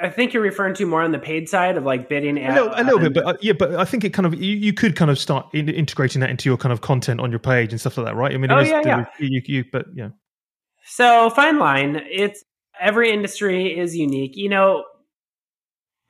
I 0.00 0.08
think 0.08 0.32
you're 0.32 0.42
referring 0.42 0.74
to 0.74 0.86
more 0.86 1.02
on 1.02 1.12
the 1.12 1.18
paid 1.18 1.48
side 1.48 1.76
of 1.76 1.84
like 1.84 2.08
bidding. 2.08 2.38
At, 2.38 2.56
a 2.56 2.62
little, 2.62 2.80
a 2.80 2.82
little 2.82 2.98
bit, 2.98 3.14
but 3.14 3.26
uh, 3.26 3.34
yeah, 3.40 3.52
but 3.52 3.76
I 3.76 3.84
think 3.84 4.02
it 4.04 4.10
kind 4.10 4.26
of 4.26 4.34
you, 4.34 4.56
you 4.56 4.72
could 4.72 4.96
kind 4.96 5.10
of 5.10 5.18
start 5.18 5.46
in, 5.54 5.68
integrating 5.68 6.20
that 6.20 6.30
into 6.30 6.48
your 6.48 6.56
kind 6.56 6.72
of 6.72 6.80
content 6.80 7.20
on 7.20 7.30
your 7.30 7.38
page 7.38 7.72
and 7.72 7.80
stuff 7.80 7.96
like 7.96 8.06
that, 8.06 8.16
right? 8.16 8.32
I 8.32 8.36
mean, 8.36 8.50
oh 8.50 8.58
yeah, 8.58 8.82
yeah. 8.84 9.04
You, 9.20 9.42
you, 9.44 9.64
but 9.70 9.86
yeah. 9.94 10.08
So 10.86 11.30
fine 11.30 11.58
line. 11.60 12.02
It's 12.10 12.42
every 12.80 13.12
industry 13.12 13.78
is 13.78 13.96
unique. 13.96 14.36
You 14.36 14.48
know, 14.48 14.84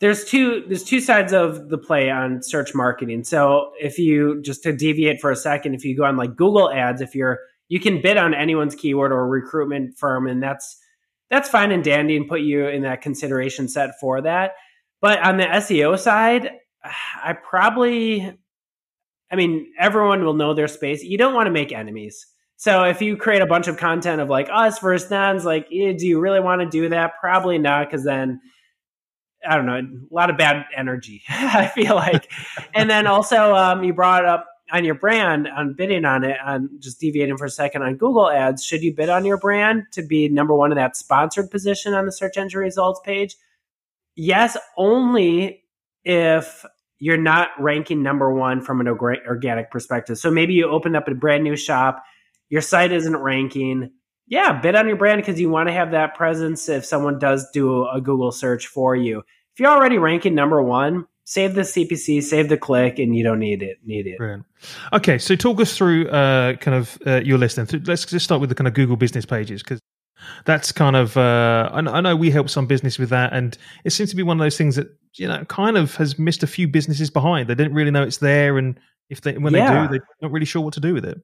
there's 0.00 0.25
two 0.25 0.64
there's 0.66 0.84
two 0.84 1.00
sides 1.00 1.32
of 1.32 1.68
the 1.68 1.78
play 1.78 2.10
on 2.10 2.42
search 2.42 2.75
marketing. 2.75 3.25
So 3.25 3.72
if 3.80 3.98
you 3.98 4.40
just 4.42 4.62
to 4.62 4.72
deviate 4.72 5.20
for 5.20 5.30
a 5.30 5.37
second, 5.37 5.75
if 5.75 5.84
you 5.84 5.96
go 5.96 6.04
on 6.04 6.16
like 6.16 6.37
Google 6.37 6.70
Ads, 6.70 7.00
if 7.00 7.14
you're 7.14 7.40
you 7.68 7.80
can 7.80 8.00
bid 8.00 8.16
on 8.16 8.34
anyone's 8.34 8.75
keyword 8.75 9.12
or 9.12 9.26
recruitment 9.26 9.98
firm, 9.98 10.26
and 10.26 10.42
that's 10.42 10.78
that's 11.30 11.48
fine 11.48 11.72
and 11.72 11.84
dandy 11.84 12.16
and 12.16 12.28
put 12.28 12.40
you 12.40 12.66
in 12.68 12.82
that 12.82 13.02
consideration 13.02 13.68
set 13.68 13.90
for 14.00 14.20
that. 14.22 14.52
But 15.00 15.18
on 15.20 15.37
the 15.37 15.44
SEO 15.44 15.98
side, 15.98 16.50
I 16.82 17.34
probably 17.34 18.32
I 19.30 19.37
mean, 19.37 19.72
everyone 19.78 20.25
will 20.25 20.34
know 20.34 20.54
their 20.54 20.68
space. 20.68 21.02
You 21.02 21.18
don't 21.18 21.34
want 21.34 21.46
to 21.46 21.52
make 21.52 21.72
enemies. 21.72 22.26
So 22.59 22.83
if 22.83 23.00
you 23.00 23.17
create 23.17 23.41
a 23.41 23.47
bunch 23.47 23.69
of 23.69 23.77
content 23.77 24.21
of 24.21 24.29
like 24.29 24.49
us 24.53 24.81
versus 24.81 25.09
nons, 25.11 25.45
like, 25.45 25.69
eh, 25.73 25.95
do 25.97 26.07
you 26.07 26.19
really 26.19 26.41
want 26.41 26.61
to 26.61 26.69
do 26.69 26.88
that? 26.88 27.12
Probably 27.21 27.57
not, 27.57 27.88
because 27.88 28.05
then 28.05 28.41
I 29.49 29.55
don't 29.55 29.67
know, 29.67 29.79
a 29.79 30.15
lot 30.15 30.29
of 30.29 30.37
bad 30.37 30.67
energy. 30.77 31.23
I 31.29 31.69
feel 31.69 31.95
like, 31.95 32.31
and 32.75 32.91
then 32.91 33.07
also 33.07 33.55
um, 33.55 33.85
you 33.85 33.95
brought 33.95 34.25
up 34.25 34.47
on 34.73 34.85
your 34.85 34.97
brand 34.97 35.47
on 35.47 35.75
bidding 35.75 36.05
on 36.05 36.25
it 36.25 36.37
on 36.45 36.69
just 36.81 37.00
deviating 37.00 37.37
for 37.37 37.45
a 37.45 37.50
second 37.50 37.83
on 37.83 37.95
Google 37.95 38.29
Ads. 38.29 38.65
Should 38.65 38.83
you 38.83 38.93
bid 38.93 39.09
on 39.09 39.25
your 39.25 39.38
brand 39.38 39.85
to 39.93 40.03
be 40.03 40.29
number 40.29 40.53
one 40.53 40.73
in 40.73 40.77
that 40.79 40.97
sponsored 40.97 41.53
position 41.53 41.95
on 41.95 42.07
the 42.07 42.12
search 42.12 42.37
engine 42.37 42.59
results 42.59 43.00
page? 43.05 43.37
Yes, 44.17 44.57
only 44.77 45.62
if 46.03 46.65
you're 46.99 47.17
not 47.17 47.50
ranking 47.61 48.03
number 48.03 48.35
one 48.35 48.62
from 48.62 48.81
an 48.81 48.88
organic 48.88 49.71
perspective. 49.71 50.19
So 50.19 50.33
maybe 50.33 50.55
you 50.55 50.69
opened 50.69 50.97
up 50.97 51.07
a 51.07 51.15
brand 51.15 51.45
new 51.45 51.55
shop 51.55 52.03
your 52.49 52.62
site 52.62 52.93
isn't 52.93 53.17
ranking, 53.17 53.90
yeah, 54.26 54.61
bid 54.61 54.75
on 54.75 54.87
your 54.87 54.97
brand 54.97 55.23
because 55.23 55.40
you 55.40 55.50
want 55.50 55.69
to 55.69 55.73
have 55.73 55.93
that 55.93 56.14
presence 56.14 56.69
if 56.69 56.85
someone 56.85 57.19
does 57.19 57.50
do 57.52 57.87
a 57.88 58.00
Google 58.00 58.33
search 58.33 58.67
for 58.67 58.95
you. 58.95 59.19
If 59.21 59.61
you're 59.61 59.71
already 59.71 59.99
ranking 59.99 60.35
number 60.35 60.62
one, 60.62 61.07
save 61.25 61.55
the 61.55 61.62
CPC, 61.62 62.23
save 62.23 62.49
the 62.49 62.57
click, 62.57 62.99
and 62.99 63.14
you 63.17 63.23
don't 63.23 63.38
need 63.38 63.62
it. 63.62 63.78
Need 63.85 64.07
it. 64.07 64.19
Brilliant. 64.19 64.45
Okay, 64.93 65.19
so 65.19 65.35
talk 65.35 65.61
us 65.61 65.76
through 65.76 66.09
uh, 66.09 66.55
kind 66.57 66.76
of 66.76 66.99
uh, 67.07 67.21
your 67.25 67.38
list. 67.38 67.57
Then 67.57 67.67
let's 67.87 68.05
just 68.05 68.25
start 68.25 68.40
with 68.40 68.50
the 68.50 68.55
kind 68.55 68.69
of 68.69 68.75
Google 68.75 68.97
business 68.97 69.26
pages 69.26 69.62
because 69.62 69.81
that's 70.45 70.73
kind 70.73 70.97
of 70.97 71.17
uh, 71.17 71.71
I 71.73 72.00
know 72.00 72.17
we 72.17 72.31
help 72.31 72.49
some 72.49 72.67
business 72.67 72.99
with 72.99 73.11
that, 73.11 73.33
and 73.33 73.57
it 73.85 73.90
seems 73.90 74.11
to 74.11 74.17
be 74.17 74.23
one 74.23 74.38
of 74.38 74.45
those 74.45 74.57
things 74.57 74.76
that 74.76 74.88
you 75.14 75.28
know 75.28 75.45
kind 75.47 75.76
of 75.76 75.95
has 75.97 76.19
missed 76.19 76.43
a 76.43 76.47
few 76.47 76.69
businesses 76.69 77.11
behind. 77.11 77.49
They 77.49 77.55
didn't 77.55 77.75
really 77.75 77.90
know 77.90 78.02
it's 78.02 78.19
there, 78.19 78.59
and 78.59 78.78
if 79.11 79.21
they 79.21 79.37
when 79.38 79.55
yeah. 79.55 79.83
they 79.83 79.87
do, 79.87 79.93
they're 79.93 80.09
not 80.23 80.33
really 80.33 80.47
sure 80.47 80.62
what 80.62 80.75
to 80.75 80.81
do 80.81 80.95
with 80.95 81.05
it. 81.05 81.21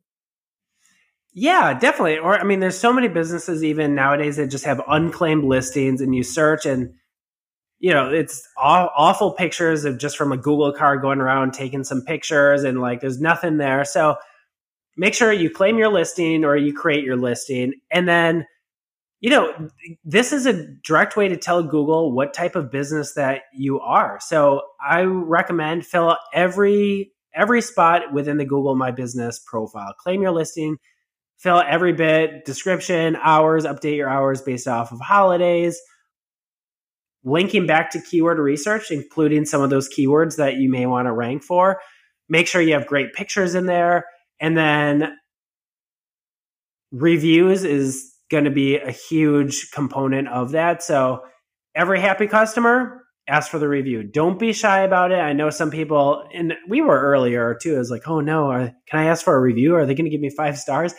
Yeah, 1.34 1.74
definitely. 1.78 2.18
Or 2.18 2.38
I 2.38 2.44
mean, 2.44 2.60
there's 2.60 2.78
so 2.78 2.92
many 2.92 3.08
businesses 3.08 3.64
even 3.64 3.94
nowadays 3.94 4.36
that 4.36 4.48
just 4.48 4.64
have 4.64 4.80
unclaimed 4.86 5.44
listings, 5.44 6.00
and 6.00 6.14
you 6.14 6.22
search 6.22 6.64
and 6.64 6.94
you 7.80 7.92
know 7.92 8.10
it's 8.12 8.46
aw- 8.58 8.90
awful 8.96 9.32
pictures 9.32 9.84
of 9.84 9.98
just 9.98 10.16
from 10.16 10.32
a 10.32 10.36
Google 10.36 10.72
car 10.72 10.98
going 10.98 11.20
around 11.20 11.52
taking 11.54 11.84
some 11.84 12.02
pictures, 12.02 12.64
and 12.64 12.80
like 12.80 13.00
there's 13.00 13.20
nothing 13.20 13.58
there. 13.58 13.84
So 13.84 14.16
make 14.96 15.14
sure 15.14 15.32
you 15.32 15.50
claim 15.50 15.78
your 15.78 15.90
listing 15.92 16.44
or 16.44 16.56
you 16.56 16.74
create 16.74 17.04
your 17.04 17.16
listing, 17.16 17.74
and 17.90 18.08
then 18.08 18.46
you 19.20 19.30
know 19.30 19.70
this 20.04 20.32
is 20.32 20.46
a 20.46 20.66
direct 20.84 21.16
way 21.16 21.28
to 21.28 21.36
tell 21.36 21.62
Google 21.62 22.12
what 22.12 22.34
type 22.34 22.56
of 22.56 22.70
business 22.70 23.14
that 23.14 23.42
you 23.54 23.80
are. 23.80 24.18
So 24.20 24.62
I 24.86 25.02
recommend 25.02 25.86
fill 25.86 26.10
out 26.10 26.18
every 26.34 27.12
every 27.34 27.62
spot 27.62 28.12
within 28.12 28.38
the 28.38 28.44
Google 28.46 28.76
My 28.76 28.90
Business 28.92 29.40
profile. 29.40 29.94
Claim 29.98 30.22
your 30.22 30.32
listing 30.32 30.78
fill 31.44 31.62
every 31.68 31.92
bit, 31.92 32.46
description, 32.46 33.16
hours, 33.16 33.66
update 33.66 33.98
your 33.98 34.08
hours 34.08 34.40
based 34.40 34.66
off 34.66 34.92
of 34.92 34.98
holidays, 34.98 35.78
linking 37.22 37.66
back 37.66 37.90
to 37.90 38.00
keyword 38.00 38.38
research, 38.38 38.90
including 38.90 39.44
some 39.44 39.60
of 39.60 39.68
those 39.68 39.86
keywords 39.90 40.36
that 40.36 40.54
you 40.54 40.70
may 40.70 40.86
want 40.86 41.06
to 41.06 41.12
rank 41.12 41.42
for. 41.42 41.82
Make 42.30 42.46
sure 42.46 42.62
you 42.62 42.72
have 42.72 42.86
great 42.86 43.12
pictures 43.12 43.54
in 43.54 43.66
there. 43.66 44.06
And 44.40 44.56
then 44.56 45.14
reviews 46.90 47.62
is 47.62 48.10
going 48.30 48.44
to 48.44 48.50
be 48.50 48.78
a 48.78 48.90
huge 48.90 49.70
component 49.70 50.28
of 50.28 50.52
that. 50.52 50.82
So 50.82 51.24
every 51.74 52.00
happy 52.00 52.26
customer, 52.26 53.02
ask 53.28 53.50
for 53.50 53.58
the 53.58 53.68
review. 53.68 54.02
Don't 54.02 54.38
be 54.38 54.54
shy 54.54 54.80
about 54.80 55.12
it. 55.12 55.18
I 55.18 55.34
know 55.34 55.50
some 55.50 55.70
people, 55.70 56.24
and 56.32 56.54
we 56.70 56.80
were 56.80 56.98
earlier 56.98 57.54
too. 57.60 57.76
Was 57.76 57.90
like, 57.90 58.08
oh 58.08 58.20
no, 58.20 58.50
can 58.88 58.98
I 58.98 59.04
ask 59.04 59.22
for 59.22 59.36
a 59.36 59.40
review? 59.40 59.74
Are 59.74 59.84
they 59.84 59.94
going 59.94 60.06
to 60.06 60.10
give 60.10 60.22
me 60.22 60.30
five 60.30 60.56
stars? 60.56 60.94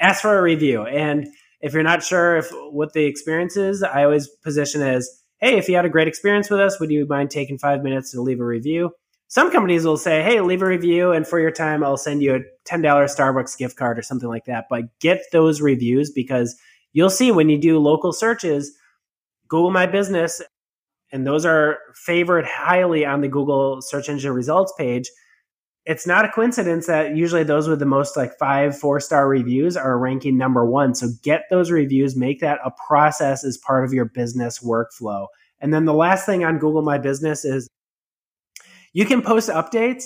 Ask 0.00 0.22
for 0.22 0.38
a 0.38 0.42
review. 0.42 0.84
And 0.84 1.26
if 1.60 1.72
you're 1.72 1.82
not 1.82 2.02
sure 2.02 2.36
if 2.36 2.50
what 2.70 2.92
the 2.92 3.04
experience 3.04 3.56
is, 3.56 3.82
I 3.82 4.04
always 4.04 4.28
position 4.28 4.82
as, 4.82 5.08
hey, 5.40 5.58
if 5.58 5.68
you 5.68 5.76
had 5.76 5.84
a 5.84 5.90
great 5.90 6.08
experience 6.08 6.50
with 6.50 6.60
us, 6.60 6.78
would 6.80 6.90
you 6.90 7.06
mind 7.06 7.30
taking 7.30 7.58
five 7.58 7.82
minutes 7.82 8.12
to 8.12 8.20
leave 8.22 8.40
a 8.40 8.44
review? 8.44 8.90
Some 9.30 9.50
companies 9.50 9.84
will 9.84 9.98
say, 9.98 10.22
hey, 10.22 10.40
leave 10.40 10.62
a 10.62 10.66
review, 10.66 11.12
and 11.12 11.26
for 11.26 11.38
your 11.38 11.50
time, 11.50 11.84
I'll 11.84 11.98
send 11.98 12.22
you 12.22 12.34
a 12.36 12.40
$10 12.66 12.82
Starbucks 12.82 13.58
gift 13.58 13.76
card 13.76 13.98
or 13.98 14.02
something 14.02 14.28
like 14.28 14.46
that. 14.46 14.66
But 14.70 14.84
get 15.00 15.20
those 15.32 15.60
reviews 15.60 16.10
because 16.10 16.56
you'll 16.94 17.10
see 17.10 17.30
when 17.30 17.50
you 17.50 17.58
do 17.58 17.78
local 17.78 18.14
searches, 18.14 18.72
Google 19.46 19.70
My 19.70 19.84
Business, 19.86 20.40
and 21.12 21.26
those 21.26 21.44
are 21.44 21.78
favored 21.94 22.46
highly 22.46 23.04
on 23.04 23.20
the 23.20 23.28
Google 23.28 23.82
search 23.82 24.08
engine 24.08 24.32
results 24.32 24.72
page 24.78 25.10
it's 25.88 26.06
not 26.06 26.26
a 26.26 26.28
coincidence 26.28 26.86
that 26.86 27.16
usually 27.16 27.44
those 27.44 27.66
with 27.66 27.78
the 27.78 27.86
most 27.86 28.14
like 28.14 28.38
five, 28.38 28.78
four 28.78 29.00
star 29.00 29.26
reviews 29.26 29.74
are 29.74 29.98
ranking 29.98 30.36
number 30.36 30.66
one. 30.66 30.94
So 30.94 31.08
get 31.22 31.44
those 31.48 31.70
reviews, 31.70 32.14
make 32.14 32.40
that 32.40 32.58
a 32.62 32.70
process 32.86 33.42
as 33.42 33.56
part 33.56 33.86
of 33.86 33.94
your 33.94 34.04
business 34.04 34.58
workflow. 34.58 35.28
And 35.60 35.72
then 35.72 35.86
the 35.86 35.94
last 35.94 36.26
thing 36.26 36.44
on 36.44 36.58
Google 36.58 36.82
My 36.82 36.98
Business 36.98 37.42
is 37.42 37.70
you 38.92 39.06
can 39.06 39.22
post 39.22 39.48
updates. 39.48 40.04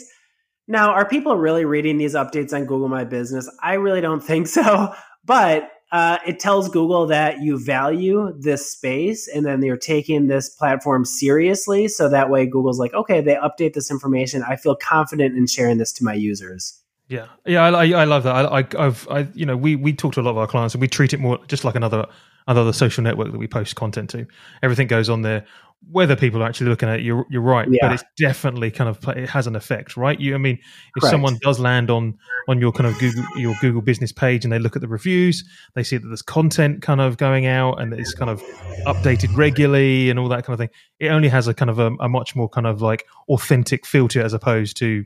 Now, 0.69 0.93
are 0.93 1.07
people 1.07 1.37
really 1.37 1.65
reading 1.65 1.99
these 1.99 2.15
updates 2.15 2.53
on 2.53 2.65
Google 2.65 2.89
My 2.89 3.03
Business? 3.03 3.51
I 3.61 3.75
really 3.75 4.01
don't 4.01 4.23
think 4.23 4.47
so. 4.47 4.95
But 5.25 5.71
uh, 5.93 6.19
it 6.27 6.41
tells 6.41 6.71
Google 6.71 7.07
that 7.07 7.43
you 7.43 7.63
value 7.63 8.35
this 8.39 8.73
space 8.73 9.29
and 9.29 9.45
then 9.45 9.63
you're 9.63 9.77
taking 9.77 10.27
this 10.27 10.49
platform 10.49 11.05
seriously. 11.05 11.87
So 11.87 12.09
that 12.09 12.31
way, 12.31 12.47
Google's 12.47 12.79
like, 12.79 12.95
okay, 12.95 13.21
they 13.21 13.35
update 13.35 13.75
this 13.75 13.91
information. 13.91 14.43
I 14.43 14.57
feel 14.57 14.75
confident 14.75 15.37
in 15.37 15.47
sharing 15.47 15.77
this 15.77 15.93
to 15.95 16.05
my 16.05 16.15
users. 16.15 16.81
Yeah, 17.09 17.27
yeah, 17.45 17.65
I, 17.65 17.91
I 17.91 18.05
love 18.05 18.23
that. 18.23 18.35
I, 18.35 18.67
I, 18.79 18.85
have 18.85 19.07
I, 19.11 19.29
you 19.35 19.45
know, 19.45 19.55
we 19.57 19.77
we 19.77 19.93
talk 19.93 20.15
to 20.15 20.21
a 20.21 20.23
lot 20.23 20.31
of 20.31 20.39
our 20.39 20.47
clients 20.47 20.75
and 20.75 20.81
we 20.81 20.89
treat 20.89 21.13
it 21.13 21.21
more 21.21 21.39
just 21.47 21.63
like 21.63 21.75
another 21.75 22.07
other 22.47 22.73
social 22.73 23.03
network 23.05 23.31
that 23.33 23.39
we 23.39 23.47
post 23.47 23.77
content 23.77 24.11
to. 24.11 24.27
Everything 24.63 24.87
goes 24.87 25.09
on 25.09 25.23
there. 25.23 25.45
Whether 25.91 26.15
people 26.15 26.41
are 26.41 26.47
actually 26.47 26.71
looking 26.71 26.89
at 26.89 27.01
it, 27.01 27.05
you're 27.05 27.27
you're 27.29 27.43
right, 27.43 27.67
Yeah. 27.69 27.79
but 27.89 27.93
it's 27.95 28.05
definitely 28.17 28.71
kind 28.71 28.89
of 28.89 29.01
it 29.17 29.29
has 29.29 29.49
an 29.49 29.57
effect, 29.57 29.97
right? 29.97 30.19
You, 30.21 30.37
I 30.37 30.39
mean, 30.39 30.55
if 30.95 31.01
Correct. 31.01 31.11
someone 31.11 31.39
does 31.43 31.59
land 31.59 31.91
on 31.91 32.17
on 32.49 32.61
your 32.61 32.71
kind 32.71 32.87
of 32.87 32.97
Google 33.01 33.25
your 33.37 33.57
Google 33.61 33.83
business 33.83 34.13
page 34.13 34.45
and 34.45 34.53
they 34.53 34.61
look 34.61 34.77
at 34.77 34.83
the 34.83 34.87
reviews, 34.87 35.43
they 35.75 35.83
see 35.83 35.97
that 35.97 36.07
there's 36.07 36.23
content 36.23 36.83
kind 36.83 37.01
of 37.01 37.17
going 37.17 37.47
out 37.47 37.81
and 37.81 37.93
it's 37.95 38.15
kind 38.15 38.31
of 38.31 38.41
updated 38.87 39.37
regularly 39.37 40.09
and 40.09 40.21
all 40.21 40.29
that 40.29 40.45
kind 40.45 40.55
of 40.55 40.59
thing. 40.61 40.71
It 41.01 41.09
only 41.09 41.29
has 41.29 41.49
a 41.49 41.55
kind 41.55 41.69
of 41.71 41.81
a, 41.81 41.91
a 41.99 42.09
much 42.09 42.37
more 42.37 42.49
kind 42.49 42.69
of 42.69 42.81
like 42.81 43.05
authentic 43.29 43.85
feel 43.85 44.07
to 44.07 44.21
it 44.21 44.25
as 44.25 44.35
opposed 44.35 44.77
to 44.77 44.87
you 44.87 45.01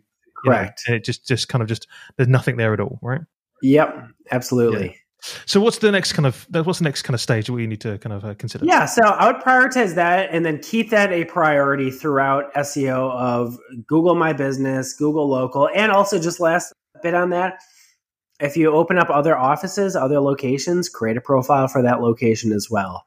know, 0.44 0.52
Correct. 0.52 0.82
and 0.86 0.96
it 0.96 1.04
just 1.04 1.26
just 1.26 1.48
kind 1.48 1.62
of 1.62 1.68
just 1.68 1.86
there's 2.18 2.28
nothing 2.28 2.58
there 2.58 2.74
at 2.74 2.80
all, 2.80 2.98
right? 3.00 3.22
Yep, 3.62 4.08
absolutely. 4.30 4.98
So 5.46 5.60
what's 5.60 5.78
the 5.78 5.90
next 5.90 6.12
kind 6.12 6.26
of 6.26 6.46
what's 6.50 6.78
the 6.78 6.84
next 6.84 7.02
kind 7.02 7.14
of 7.14 7.20
stage 7.20 7.48
we 7.50 7.66
need 7.66 7.80
to 7.80 7.98
kind 7.98 8.12
of 8.12 8.24
uh, 8.24 8.34
consider? 8.34 8.64
Yeah, 8.64 8.84
so 8.84 9.02
I 9.02 9.30
would 9.30 9.42
prioritize 9.42 9.94
that 9.94 10.30
and 10.32 10.44
then 10.44 10.58
keep 10.58 10.90
that 10.90 11.12
a 11.12 11.24
priority 11.24 11.90
throughout 11.90 12.52
SEO 12.54 13.10
of 13.12 13.58
Google 13.86 14.14
My 14.14 14.32
Business, 14.32 14.92
Google 14.92 15.28
Local, 15.28 15.68
and 15.74 15.92
also 15.92 16.18
just 16.18 16.40
last 16.40 16.72
bit 17.02 17.14
on 17.14 17.30
that. 17.30 17.60
If 18.40 18.56
you 18.56 18.70
open 18.70 18.98
up 18.98 19.08
other 19.08 19.36
offices, 19.36 19.96
other 19.96 20.20
locations, 20.20 20.88
create 20.88 21.16
a 21.16 21.22
profile 21.22 21.68
for 21.68 21.82
that 21.82 22.00
location 22.02 22.52
as 22.52 22.68
well. 22.70 23.04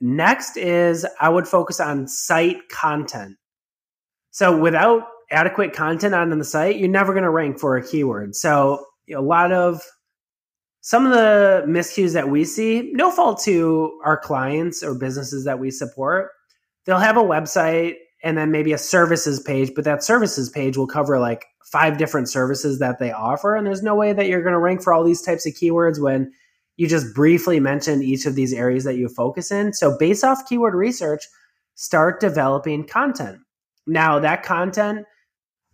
Next 0.00 0.58
is 0.58 1.06
I 1.20 1.30
would 1.30 1.48
focus 1.48 1.80
on 1.80 2.06
site 2.06 2.68
content. 2.68 3.36
So 4.30 4.56
without 4.58 5.04
adequate 5.30 5.72
content 5.72 6.14
on 6.14 6.36
the 6.38 6.44
site, 6.44 6.76
you're 6.76 6.88
never 6.88 7.12
going 7.14 7.24
to 7.24 7.30
rank 7.30 7.58
for 7.58 7.76
a 7.76 7.86
keyword. 7.86 8.36
So 8.36 8.84
a 9.10 9.20
lot 9.22 9.52
of 9.52 9.80
some 10.86 11.04
of 11.04 11.10
the 11.10 11.64
miscues 11.66 12.12
that 12.12 12.28
we 12.28 12.44
see, 12.44 12.92
no 12.92 13.10
fault 13.10 13.42
to 13.42 14.00
our 14.04 14.16
clients 14.16 14.84
or 14.84 14.94
businesses 14.94 15.44
that 15.44 15.58
we 15.58 15.68
support, 15.68 16.30
they'll 16.84 17.00
have 17.00 17.16
a 17.16 17.22
website 17.24 17.94
and 18.22 18.38
then 18.38 18.52
maybe 18.52 18.72
a 18.72 18.78
services 18.78 19.40
page, 19.40 19.72
but 19.74 19.82
that 19.82 20.04
services 20.04 20.48
page 20.48 20.76
will 20.76 20.86
cover 20.86 21.18
like 21.18 21.44
five 21.72 21.98
different 21.98 22.28
services 22.28 22.78
that 22.78 23.00
they 23.00 23.10
offer. 23.10 23.56
And 23.56 23.66
there's 23.66 23.82
no 23.82 23.96
way 23.96 24.12
that 24.12 24.28
you're 24.28 24.44
going 24.44 24.52
to 24.52 24.60
rank 24.60 24.80
for 24.80 24.92
all 24.92 25.02
these 25.02 25.22
types 25.22 25.44
of 25.44 25.54
keywords 25.54 26.00
when 26.00 26.30
you 26.76 26.86
just 26.86 27.12
briefly 27.16 27.58
mentioned 27.58 28.04
each 28.04 28.24
of 28.24 28.36
these 28.36 28.52
areas 28.52 28.84
that 28.84 28.94
you 28.94 29.08
focus 29.08 29.50
in. 29.50 29.72
So, 29.72 29.98
based 29.98 30.22
off 30.22 30.48
keyword 30.48 30.76
research, 30.76 31.24
start 31.74 32.20
developing 32.20 32.86
content. 32.86 33.40
Now, 33.88 34.20
that 34.20 34.44
content 34.44 35.04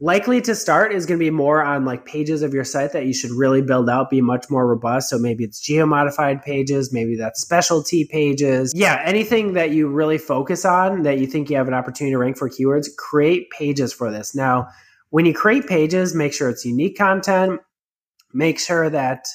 likely 0.03 0.41
to 0.41 0.53
start 0.57 0.93
is 0.93 1.07
going 1.07 1.17
to 1.17 1.25
be 1.25 1.31
more 1.31 1.63
on 1.63 1.85
like 1.85 2.05
pages 2.05 2.43
of 2.43 2.53
your 2.53 2.65
site 2.65 2.91
that 2.91 3.07
you 3.07 3.15
should 3.15 3.31
really 3.31 3.63
build 3.63 3.89
out, 3.89 4.11
be 4.11 4.21
much 4.21 4.51
more 4.51 4.67
robust. 4.67 5.09
So 5.09 5.17
maybe 5.17 5.45
it's 5.45 5.61
geo 5.61 5.87
modified 5.87 6.43
pages, 6.43 6.93
maybe 6.93 7.15
that's 7.15 7.41
specialty 7.41 8.05
pages. 8.05 8.73
Yeah, 8.75 9.01
anything 9.05 9.53
that 9.53 9.71
you 9.71 9.87
really 9.87 10.19
focus 10.19 10.65
on 10.65 11.05
that 11.05 11.19
you 11.19 11.29
think 11.29 11.49
you 11.49 11.57
have 11.57 11.69
an 11.69 11.75
opportunity 11.75 12.15
to 12.15 12.19
rank 12.19 12.37
for 12.37 12.51
keywords, 12.51 12.89
create 12.99 13.49
pages 13.51 13.93
for 13.93 14.11
this. 14.11 14.35
Now, 14.35 14.67
when 15.11 15.25
you 15.25 15.33
create 15.33 15.69
pages, 15.69 16.17
make 16.17 16.33
sure 16.33 16.51
it's 16.51 16.65
unique 16.65 16.99
content, 16.99 17.61
make 18.35 18.59
sure 18.59 18.91
that 18.91 19.29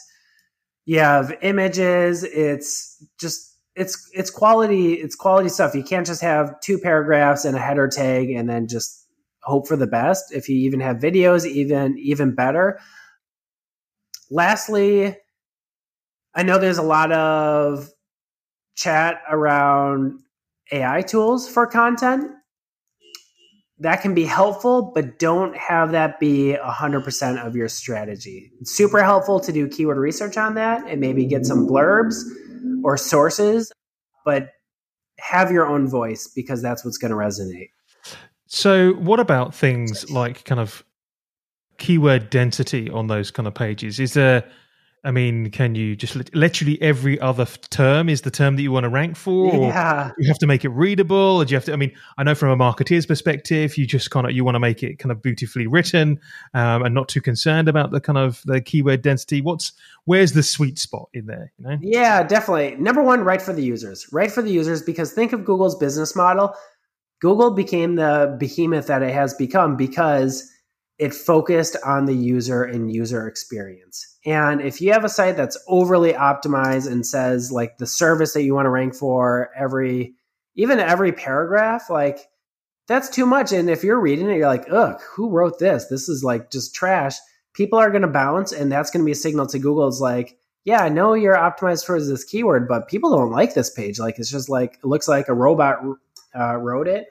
you 0.84 1.00
have 1.00 1.34
images, 1.42 2.26
it's 2.26 3.02
just 3.18 3.56
it's 3.74 4.10
it's 4.12 4.30
quality 4.30 4.96
it's 4.96 5.16
quality 5.16 5.48
stuff. 5.48 5.76
You 5.76 5.84
can't 5.84 6.06
just 6.06 6.22
have 6.22 6.60
two 6.60 6.78
paragraphs 6.78 7.46
and 7.46 7.56
a 7.56 7.60
header 7.60 7.88
tag 7.88 8.32
and 8.32 8.50
then 8.50 8.68
just 8.68 9.07
hope 9.48 9.68
for 9.68 9.78
the 9.78 9.88
best. 9.88 10.34
If 10.34 10.50
you 10.50 10.58
even 10.58 10.82
have 10.82 10.98
videos, 10.98 11.46
even 11.46 11.98
even 11.98 12.36
better. 12.36 12.80
Lastly, 14.30 15.16
I 16.36 16.44
know 16.44 16.60
there's 16.60 16.78
a 16.78 16.84
lot 16.84 17.12
of 17.12 17.90
chat 18.76 19.22
around 19.30 20.20
AI 20.72 21.02
tools 21.02 21.48
for 21.48 21.66
content. 21.66 22.30
That 23.80 24.02
can 24.02 24.14
be 24.14 24.26
helpful, 24.26 24.92
but 24.94 25.18
don't 25.18 25.56
have 25.56 25.92
that 25.92 26.20
be 26.20 26.58
100% 26.62 27.46
of 27.46 27.56
your 27.56 27.70
strategy. 27.70 28.52
It's 28.60 28.72
super 28.72 29.04
helpful 29.04 29.40
to 29.40 29.52
do 29.52 29.68
keyword 29.68 29.98
research 29.98 30.36
on 30.36 30.56
that 30.56 30.86
and 30.88 31.00
maybe 31.00 31.26
get 31.26 31.46
some 31.46 31.68
blurbs 31.68 32.24
or 32.84 32.98
sources, 32.98 33.72
but 34.26 34.50
have 35.20 35.52
your 35.52 35.68
own 35.68 35.88
voice 35.88 36.28
because 36.28 36.62
that's 36.62 36.84
what's 36.84 36.98
going 36.98 37.12
to 37.12 37.18
resonate. 37.18 37.70
So, 38.48 38.94
what 38.94 39.20
about 39.20 39.54
things 39.54 40.10
like 40.10 40.46
kind 40.46 40.60
of 40.60 40.84
keyword 41.78 42.30
density 42.30 42.90
on 42.90 43.08
those 43.08 43.30
kind 43.30 43.46
of 43.48 43.54
pages? 43.54 44.00
Is 44.00 44.14
there, 44.14 44.50
I 45.04 45.12
mean, 45.12 45.52
can 45.52 45.76
you 45.76 45.96
just 45.96 46.16
literally 46.34 46.82
every 46.82 47.20
other 47.20 47.46
term 47.70 48.10
is 48.10 48.22
the 48.22 48.32
term 48.32 48.56
that 48.56 48.62
you 48.62 48.72
want 48.72 48.86
to 48.86 48.90
rank 48.90 49.16
for? 49.16 49.54
Or 49.54 49.68
Yeah. 49.68 50.12
you 50.18 50.28
have 50.30 50.40
to 50.40 50.48
make 50.48 50.64
it 50.66 50.70
readable? 50.70 51.18
Or 51.18 51.46
do 51.46 51.52
you 51.52 51.56
have 51.58 51.66
to, 51.66 51.74
I 51.74 51.76
mean, 51.76 51.92
I 52.18 52.24
know 52.24 52.36
from 52.36 52.50
a 52.50 52.56
marketeer's 52.58 53.06
perspective, 53.06 53.78
you 53.78 53.86
just 53.86 54.12
kind 54.12 54.26
of, 54.26 54.32
you 54.32 54.44
want 54.46 54.56
to 54.56 54.60
make 54.60 54.82
it 54.82 54.98
kind 54.98 55.12
of 55.12 55.22
beautifully 55.22 55.68
written 55.68 56.20
um, 56.54 56.84
and 56.84 56.96
not 56.96 57.10
too 57.10 57.22
concerned 57.22 57.68
about 57.68 57.92
the 57.92 58.00
kind 58.00 58.18
of 58.18 58.42
the 58.46 58.62
keyword 58.62 59.02
density. 59.02 59.42
What's, 59.42 59.74
where's 60.06 60.32
the 60.32 60.44
sweet 60.44 60.80
spot 60.80 61.10
in 61.14 61.26
there? 61.26 61.52
You 61.60 61.68
know? 61.68 61.78
Yeah, 61.82 62.24
definitely. 62.24 62.76
Number 62.78 63.04
one, 63.04 63.22
right 63.26 63.42
for 63.42 63.54
the 63.54 63.64
users. 63.64 64.08
Write 64.14 64.32
for 64.32 64.42
the 64.42 64.52
users 64.52 64.82
because 64.82 65.12
think 65.12 65.34
of 65.34 65.44
Google's 65.46 65.78
business 65.78 66.16
model. 66.16 66.56
Google 67.20 67.52
became 67.52 67.96
the 67.96 68.36
behemoth 68.40 68.88
that 68.88 69.02
it 69.02 69.14
has 69.14 69.34
become 69.34 69.76
because 69.76 70.52
it 71.00 71.14
focused 71.14 71.78
on 71.86 72.06
the 72.06 72.16
user 72.16 72.64
and 72.64 72.92
user 72.92 73.28
experience. 73.28 74.18
And 74.26 74.62
if 74.62 74.82
you 74.82 74.94
have 74.94 75.04
a 75.04 75.10
site 75.10 75.38
that's 75.38 75.58
overly 75.68 76.14
optimized 76.14 76.92
and 76.92 77.06
says 77.06 77.52
like 77.52 77.78
the 77.78 77.88
service 77.88 78.34
that 78.34 78.44
you 78.44 78.56
want 78.56 78.66
to 78.66 78.72
rank 78.72 78.96
for 78.96 79.50
every 79.56 80.16
even 80.56 80.80
every 80.80 81.12
paragraph, 81.12 81.90
like 81.90 82.20
that's 82.88 83.10
too 83.10 83.26
much. 83.26 83.52
And 83.52 83.70
if 83.70 83.84
you're 83.84 84.00
reading 84.00 84.30
it, 84.30 84.38
you're 84.38 84.48
like, 84.48 84.66
ugh, 84.72 85.00
who 85.16 85.30
wrote 85.30 85.60
this? 85.60 85.86
This 85.86 86.10
is 86.10 86.24
like 86.24 86.50
just 86.52 86.74
trash. 86.74 87.16
People 87.54 87.80
are 87.80 87.92
gonna 87.92 88.08
bounce, 88.08 88.52
and 88.52 88.72
that's 88.72 88.90
gonna 88.90 89.06
be 89.06 89.12
a 89.12 89.16
signal 89.16 89.48
to 89.48 89.60
Google. 89.60 89.88
It's 89.88 90.00
like, 90.00 90.38
yeah, 90.64 90.84
I 90.84 90.90
know 90.90 91.14
you're 91.14 91.36
optimized 91.36 91.86
for 91.86 92.02
this 92.02 92.24
keyword, 92.24 92.68
but 92.68 92.88
people 92.88 93.16
don't 93.16 93.32
like 93.32 93.54
this 93.54 93.70
page. 93.70 94.00
Like 94.00 94.18
it's 94.20 94.32
just 94.32 94.50
like 94.50 94.80
it 94.84 94.86
looks 94.86 95.08
like 95.08 95.28
a 95.28 95.34
robot 95.34 95.80
uh, 96.40 96.56
wrote 96.56 96.88
it. 96.88 97.08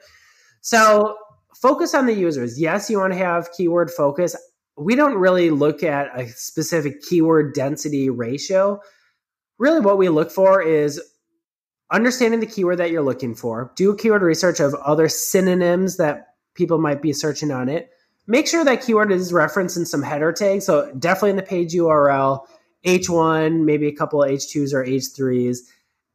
So 0.61 1.15
focus 1.61 1.93
on 1.93 2.05
the 2.05 2.13
users. 2.13 2.59
Yes, 2.59 2.89
you 2.89 2.99
want 2.99 3.13
to 3.13 3.19
have 3.19 3.51
keyword 3.55 3.91
focus. 3.91 4.35
We 4.77 4.95
don't 4.95 5.15
really 5.15 5.49
look 5.49 5.83
at 5.83 6.17
a 6.17 6.27
specific 6.27 7.01
keyword 7.01 7.53
density 7.53 8.09
ratio. 8.09 8.79
Really, 9.57 9.79
what 9.79 9.97
we 9.97 10.09
look 10.09 10.31
for 10.31 10.61
is 10.61 11.01
understanding 11.91 12.39
the 12.39 12.45
keyword 12.45 12.77
that 12.77 12.91
you're 12.91 13.01
looking 13.01 13.33
for. 13.33 13.71
Do 13.75 13.95
keyword 13.95 14.21
research 14.21 14.59
of 14.59 14.75
other 14.75 15.09
synonyms 15.09 15.97
that 15.97 16.27
people 16.53 16.77
might 16.77 17.01
be 17.01 17.13
searching 17.13 17.51
on 17.51 17.69
it. 17.69 17.89
Make 18.27 18.47
sure 18.47 18.65
that 18.65 18.81
keyword 18.81 19.11
is 19.11 19.31
referenced 19.31 19.77
in 19.77 19.85
some 19.85 20.01
header 20.01 20.33
tags. 20.33 20.65
So 20.65 20.91
definitely 20.99 21.29
in 21.31 21.35
the 21.37 21.43
page 21.43 21.73
URL, 21.73 22.45
H1, 22.85 23.63
maybe 23.63 23.87
a 23.87 23.95
couple 23.95 24.21
of 24.21 24.29
H2s 24.29 24.73
or 24.73 24.85
H3s 24.85 25.59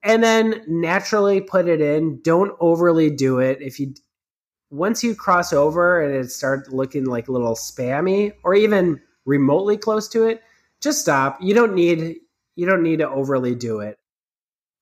and 0.02 0.22
then 0.22 0.62
naturally 0.66 1.40
put 1.40 1.68
it 1.68 1.80
in. 1.80 2.20
Don't 2.22 2.56
overly 2.60 3.10
do 3.10 3.38
it. 3.38 3.58
If 3.60 3.78
you 3.78 3.94
once 4.70 5.04
you 5.04 5.14
cross 5.14 5.52
over 5.52 6.00
and 6.00 6.14
it 6.14 6.30
starts 6.30 6.70
looking 6.70 7.04
like 7.04 7.28
a 7.28 7.32
little 7.32 7.54
spammy 7.54 8.32
or 8.42 8.54
even 8.54 9.00
remotely 9.26 9.76
close 9.76 10.08
to 10.08 10.24
it, 10.24 10.42
just 10.80 11.00
stop. 11.00 11.38
You 11.40 11.54
don't 11.54 11.74
need 11.74 12.16
you 12.56 12.66
don't 12.66 12.82
need 12.82 12.98
to 12.98 13.08
overly 13.08 13.54
do 13.54 13.80
it. 13.80 13.98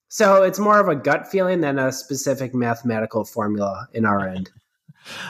So 0.09 0.43
it's 0.43 0.59
more 0.59 0.81
of 0.81 0.89
a 0.89 0.97
gut 0.97 1.29
feeling 1.29 1.61
than 1.61 1.79
a 1.79 1.93
specific 1.93 2.53
mathematical 2.53 3.25
formula 3.25 3.89
in 3.93 4.05
our 4.05 4.27
end. 4.27 4.51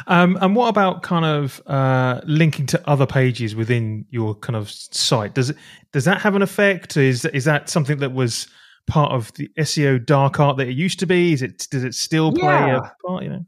Um, 0.08 0.36
and 0.40 0.56
what 0.56 0.66
about 0.66 1.04
kind 1.04 1.24
of 1.24 1.62
uh, 1.68 2.20
linking 2.24 2.66
to 2.66 2.90
other 2.90 3.06
pages 3.06 3.54
within 3.54 4.04
your 4.10 4.34
kind 4.34 4.56
of 4.56 4.68
site? 4.68 5.34
Does 5.34 5.50
it 5.50 5.56
does 5.92 6.04
that 6.06 6.20
have 6.20 6.34
an 6.34 6.42
effect? 6.42 6.96
Is 6.96 7.24
is 7.26 7.44
that 7.44 7.68
something 7.70 7.98
that 7.98 8.12
was 8.12 8.48
part 8.86 9.12
of 9.12 9.32
the 9.34 9.48
SEO 9.58 10.04
dark 10.04 10.40
art 10.40 10.56
that 10.58 10.68
it 10.68 10.76
used 10.76 10.98
to 11.00 11.06
be? 11.06 11.32
Is 11.32 11.42
it 11.42 11.66
does 11.70 11.84
it 11.84 11.94
still 11.94 12.32
play 12.32 12.42
Yeah. 12.42 12.78
a 12.78 13.06
part? 13.06 13.22
You 13.22 13.28
know, 13.30 13.46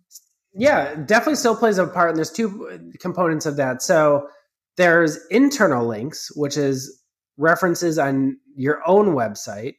Yeah, 0.55 0.95
definitely 1.07 1.37
still 1.37 1.57
plays 1.57 1.79
a 1.79 1.87
part. 1.87 2.11
And 2.11 2.17
there's 2.19 2.31
two 2.31 2.93
components 3.01 3.47
of 3.47 3.57
that. 3.57 3.83
So 3.83 4.29
there's 4.77 5.19
internal 5.31 5.87
links, 5.87 6.31
which 6.37 6.57
is 6.57 7.03
references 7.39 7.99
on 7.99 8.37
your 8.57 8.81
own 8.87 9.15
website. 9.15 9.75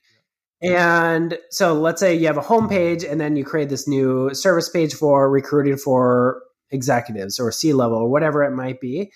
And 0.61 1.37
so 1.49 1.73
let's 1.73 1.99
say 1.99 2.15
you 2.15 2.25
have 2.27 2.37
a 2.37 2.41
homepage 2.41 3.09
and 3.09 3.19
then 3.19 3.35
you 3.35 3.43
create 3.43 3.69
this 3.69 3.87
new 3.87 4.33
service 4.33 4.69
page 4.69 4.93
for 4.93 5.29
recruiting 5.29 5.77
for 5.77 6.41
executives 6.71 7.39
or 7.39 7.51
C 7.51 7.73
level 7.73 7.97
or 7.97 8.09
whatever 8.09 8.43
it 8.43 8.51
might 8.51 8.79
be. 8.79 9.11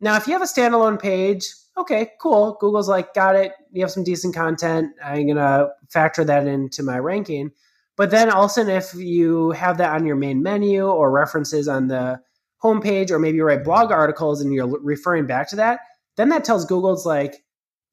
Now, 0.00 0.16
if 0.16 0.26
you 0.26 0.32
have 0.32 0.42
a 0.42 0.46
standalone 0.46 1.00
page, 1.00 1.46
okay, 1.76 2.12
cool. 2.20 2.56
Google's 2.60 2.88
like, 2.88 3.14
got 3.14 3.36
it. 3.36 3.52
You 3.72 3.82
have 3.82 3.90
some 3.90 4.04
decent 4.04 4.34
content. 4.34 4.92
I'm 5.04 5.26
going 5.26 5.36
to 5.36 5.70
factor 5.88 6.24
that 6.24 6.46
into 6.46 6.82
my 6.82 6.98
ranking. 6.98 7.50
But 7.96 8.10
then 8.10 8.30
all 8.30 8.44
of 8.44 8.50
a 8.50 8.54
sudden, 8.54 8.76
if 8.76 8.94
you 8.94 9.50
have 9.52 9.78
that 9.78 9.92
on 9.92 10.06
your 10.06 10.16
main 10.16 10.42
menu 10.42 10.86
or 10.86 11.10
references 11.10 11.66
on 11.66 11.88
the 11.88 12.20
homepage, 12.62 13.10
or 13.10 13.18
maybe 13.18 13.38
you 13.38 13.44
write 13.44 13.64
blog 13.64 13.90
articles 13.90 14.40
and 14.40 14.52
you're 14.52 14.68
referring 14.80 15.26
back 15.26 15.48
to 15.50 15.56
that, 15.56 15.80
then 16.16 16.28
that 16.28 16.44
tells 16.44 16.64
Google's 16.64 17.06
like, 17.06 17.44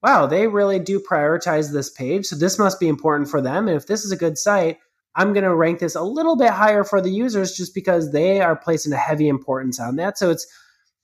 wow, 0.04 0.28
they 0.28 0.48
really 0.48 0.78
do 0.78 1.00
prioritize 1.00 1.72
this 1.72 1.90
page. 1.90 2.28
So 2.28 2.36
this 2.36 2.60
must 2.60 2.80
be 2.80 2.88
important 2.88 3.30
for 3.30 3.42
them. 3.42 3.68
And 3.68 3.76
if 3.76 3.88
this 3.88 4.06
is 4.06 4.12
a 4.12 4.18
good 4.18 4.38
site, 4.38 4.78
I'm 5.16 5.34
going 5.34 5.44
to 5.44 5.56
rank 5.56 5.80
this 5.80 5.96
a 5.96 6.04
little 6.04 6.36
bit 6.36 6.52
higher 6.52 6.84
for 6.84 7.02
the 7.02 7.10
users 7.10 7.56
just 7.56 7.74
because 7.74 8.12
they 8.12 8.42
are 8.42 8.56
placing 8.56 8.94
a 8.94 8.98
heavy 8.98 9.28
importance 9.28 9.80
on 9.80 9.96
that. 9.96 10.18
So 10.20 10.30
it's 10.30 10.46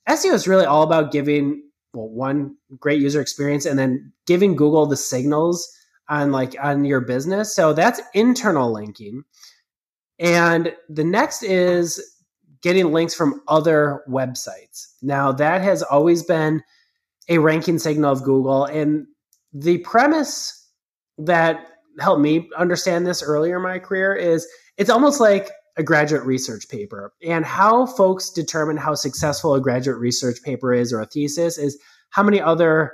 SEO 0.08 0.32
is 0.32 0.48
really 0.48 0.66
all 0.66 0.82
about 0.82 1.12
giving 1.12 1.62
well 1.94 2.08
one 2.08 2.56
great 2.78 3.00
user 3.00 3.20
experience 3.20 3.66
and 3.66 3.78
then 3.78 4.12
giving 4.26 4.56
Google 4.56 4.86
the 4.86 4.96
signals 4.96 5.70
on 6.08 6.32
like 6.32 6.56
on 6.62 6.84
your 6.84 7.00
business. 7.00 7.54
So 7.54 7.72
that's 7.72 8.00
internal 8.14 8.72
linking. 8.72 9.24
And 10.18 10.74
the 10.88 11.04
next 11.04 11.42
is 11.42 12.00
getting 12.62 12.92
links 12.92 13.14
from 13.14 13.42
other 13.48 14.02
websites. 14.08 14.86
Now 15.02 15.32
that 15.32 15.62
has 15.62 15.82
always 15.82 16.22
been 16.22 16.62
a 17.28 17.38
ranking 17.38 17.78
signal 17.78 18.12
of 18.12 18.22
Google 18.22 18.64
and 18.64 19.06
the 19.52 19.78
premise 19.78 20.70
that 21.18 21.66
helped 22.00 22.22
me 22.22 22.48
understand 22.56 23.06
this 23.06 23.22
earlier 23.22 23.56
in 23.56 23.62
my 23.62 23.78
career 23.78 24.14
is 24.14 24.46
it's 24.78 24.90
almost 24.90 25.20
like 25.20 25.50
a 25.76 25.82
graduate 25.82 26.24
research 26.24 26.68
paper. 26.68 27.12
And 27.26 27.44
how 27.44 27.86
folks 27.86 28.30
determine 28.30 28.76
how 28.76 28.94
successful 28.94 29.54
a 29.54 29.60
graduate 29.60 29.98
research 29.98 30.42
paper 30.42 30.72
is 30.72 30.92
or 30.92 31.00
a 31.00 31.06
thesis 31.06 31.58
is 31.58 31.78
how 32.10 32.22
many 32.22 32.40
other 32.40 32.92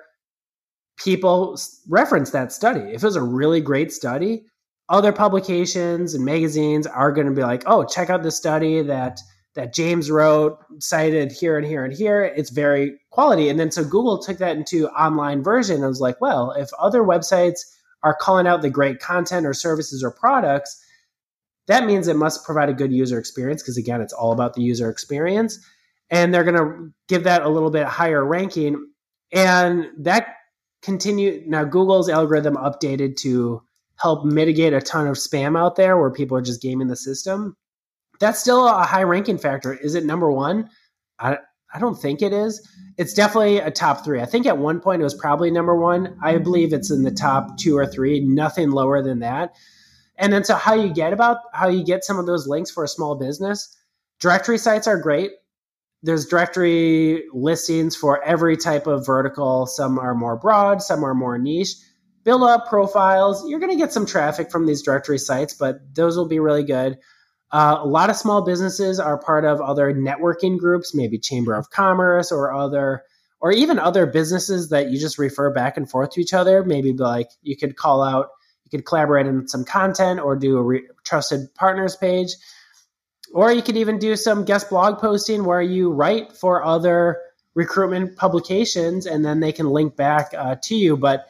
people 0.96 1.58
reference 1.88 2.30
that 2.30 2.52
study. 2.52 2.80
If 2.80 3.02
it 3.02 3.06
was 3.06 3.16
a 3.16 3.22
really 3.22 3.60
great 3.60 3.92
study, 3.92 4.44
other 4.88 5.12
publications 5.12 6.14
and 6.14 6.24
magazines 6.24 6.86
are 6.86 7.12
going 7.12 7.26
to 7.26 7.32
be 7.32 7.42
like, 7.42 7.62
"Oh, 7.66 7.84
check 7.84 8.10
out 8.10 8.22
the 8.22 8.30
study 8.30 8.82
that 8.82 9.20
that 9.54 9.74
James 9.74 10.10
wrote, 10.10 10.58
cited 10.78 11.32
here 11.32 11.56
and 11.56 11.66
here 11.66 11.84
and 11.84 11.92
here. 11.92 12.22
It's 12.22 12.50
very 12.50 12.98
quality." 13.10 13.48
And 13.48 13.58
then 13.58 13.70
so 13.70 13.84
Google 13.84 14.18
took 14.18 14.38
that 14.38 14.56
into 14.56 14.88
online 14.88 15.42
version 15.42 15.76
and 15.76 15.86
was 15.86 16.00
like, 16.00 16.20
"Well, 16.20 16.52
if 16.52 16.70
other 16.78 17.02
websites 17.02 17.60
are 18.02 18.16
calling 18.18 18.46
out 18.46 18.62
the 18.62 18.70
great 18.70 19.00
content 19.00 19.46
or 19.46 19.52
services 19.52 20.02
or 20.02 20.10
products, 20.10 20.80
that 21.68 21.86
means 21.86 22.08
it 22.08 22.16
must 22.16 22.44
provide 22.44 22.68
a 22.68 22.74
good 22.74 22.92
user 22.92 23.18
experience 23.18 23.62
because 23.62 23.78
again, 23.78 24.00
it's 24.00 24.12
all 24.12 24.32
about 24.32 24.54
the 24.54 24.62
user 24.62 24.90
experience." 24.90 25.58
And 26.10 26.32
they're 26.32 26.44
going 26.44 26.56
to 26.56 26.90
give 27.06 27.24
that 27.24 27.42
a 27.42 27.50
little 27.50 27.70
bit 27.70 27.86
higher 27.86 28.24
ranking 28.24 28.88
and 29.32 29.86
that 29.98 30.36
continue 30.82 31.42
now 31.46 31.64
Google's 31.64 32.08
algorithm 32.08 32.56
updated 32.56 33.16
to 33.16 33.62
help 33.96 34.24
mitigate 34.24 34.72
a 34.72 34.80
ton 34.80 35.06
of 35.06 35.16
spam 35.16 35.58
out 35.58 35.76
there 35.76 35.96
where 35.96 36.10
people 36.10 36.36
are 36.36 36.42
just 36.42 36.62
gaming 36.62 36.88
the 36.88 36.96
system. 36.96 37.56
That's 38.20 38.40
still 38.40 38.66
a 38.66 38.84
high 38.84 39.02
ranking 39.02 39.38
factor. 39.38 39.74
Is 39.74 39.94
it 39.94 40.04
number 40.04 40.30
one? 40.30 40.70
I, 41.18 41.38
I 41.74 41.78
don't 41.78 41.96
think 42.00 42.22
it 42.22 42.32
is. 42.32 42.66
It's 42.96 43.12
definitely 43.12 43.58
a 43.58 43.70
top 43.70 44.04
three. 44.04 44.20
I 44.20 44.24
think 44.24 44.46
at 44.46 44.58
one 44.58 44.80
point 44.80 45.00
it 45.00 45.04
was 45.04 45.14
probably 45.14 45.50
number 45.50 45.76
one. 45.76 46.16
I 46.22 46.38
believe 46.38 46.72
it's 46.72 46.90
in 46.90 47.02
the 47.02 47.10
top 47.10 47.58
two 47.58 47.76
or 47.76 47.86
three, 47.86 48.20
nothing 48.20 48.70
lower 48.70 49.02
than 49.02 49.18
that. 49.20 49.54
And 50.18 50.32
then 50.32 50.44
so 50.44 50.56
how 50.56 50.74
you 50.74 50.92
get 50.92 51.12
about 51.12 51.38
how 51.52 51.68
you 51.68 51.84
get 51.84 52.04
some 52.04 52.18
of 52.18 52.26
those 52.26 52.46
links 52.46 52.70
for 52.70 52.84
a 52.84 52.88
small 52.88 53.14
business. 53.14 53.76
Directory 54.20 54.58
sites 54.58 54.86
are 54.86 54.98
great 54.98 55.30
there's 56.02 56.26
directory 56.26 57.24
listings 57.32 57.96
for 57.96 58.22
every 58.22 58.56
type 58.56 58.86
of 58.86 59.04
vertical. 59.04 59.66
Some 59.66 59.98
are 59.98 60.14
more 60.14 60.36
broad, 60.36 60.82
some 60.82 61.04
are 61.04 61.14
more 61.14 61.38
niche. 61.38 61.74
Build 62.24 62.42
up 62.42 62.68
profiles. 62.68 63.48
You're 63.48 63.58
going 63.60 63.72
to 63.72 63.78
get 63.78 63.92
some 63.92 64.06
traffic 64.06 64.50
from 64.50 64.66
these 64.66 64.82
directory 64.82 65.18
sites, 65.18 65.54
but 65.54 65.94
those 65.94 66.16
will 66.16 66.28
be 66.28 66.40
really 66.40 66.62
good. 66.62 66.98
Uh, 67.50 67.78
a 67.80 67.86
lot 67.86 68.10
of 68.10 68.16
small 68.16 68.44
businesses 68.44 69.00
are 69.00 69.18
part 69.18 69.44
of 69.44 69.60
other 69.60 69.94
networking 69.94 70.58
groups, 70.58 70.94
maybe 70.94 71.18
Chamber 71.18 71.54
of 71.54 71.70
Commerce 71.70 72.30
or 72.30 72.52
other, 72.52 73.02
or 73.40 73.50
even 73.50 73.78
other 73.78 74.04
businesses 74.04 74.68
that 74.68 74.90
you 74.90 75.00
just 75.00 75.18
refer 75.18 75.50
back 75.50 75.78
and 75.78 75.90
forth 75.90 76.10
to 76.10 76.20
each 76.20 76.34
other. 76.34 76.62
Maybe 76.62 76.92
like 76.92 77.30
you 77.40 77.56
could 77.56 77.76
call 77.76 78.02
out, 78.02 78.28
you 78.70 78.78
could 78.78 78.86
collaborate 78.86 79.26
on 79.26 79.48
some 79.48 79.64
content 79.64 80.20
or 80.20 80.36
do 80.36 80.58
a 80.58 80.62
re- 80.62 80.88
trusted 81.04 81.54
partners 81.54 81.96
page 81.96 82.34
or 83.32 83.52
you 83.52 83.62
could 83.62 83.76
even 83.76 83.98
do 83.98 84.16
some 84.16 84.44
guest 84.44 84.70
blog 84.70 84.98
posting 84.98 85.44
where 85.44 85.62
you 85.62 85.90
write 85.90 86.32
for 86.32 86.64
other 86.64 87.20
recruitment 87.54 88.16
publications 88.16 89.06
and 89.06 89.24
then 89.24 89.40
they 89.40 89.52
can 89.52 89.68
link 89.68 89.96
back 89.96 90.32
uh, 90.36 90.56
to 90.62 90.74
you. 90.74 90.96
But 90.96 91.26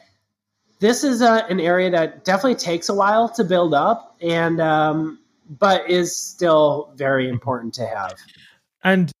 this 0.79 1.03
is 1.03 1.21
a, 1.21 1.29
uh, 1.31 1.47
an 1.47 1.59
area 1.59 1.91
that 1.91 2.23
definitely 2.23 2.55
takes 2.55 2.89
a 2.89 2.93
while 2.93 3.29
to 3.29 3.43
build 3.43 3.73
up 3.73 4.15
and 4.21 4.61
um, 4.61 5.19
but 5.49 5.89
is 5.89 6.15
still 6.15 6.91
very 6.95 7.27
important 7.27 7.73
to 7.75 7.85
have. 7.85 8.15
And 8.83 9.11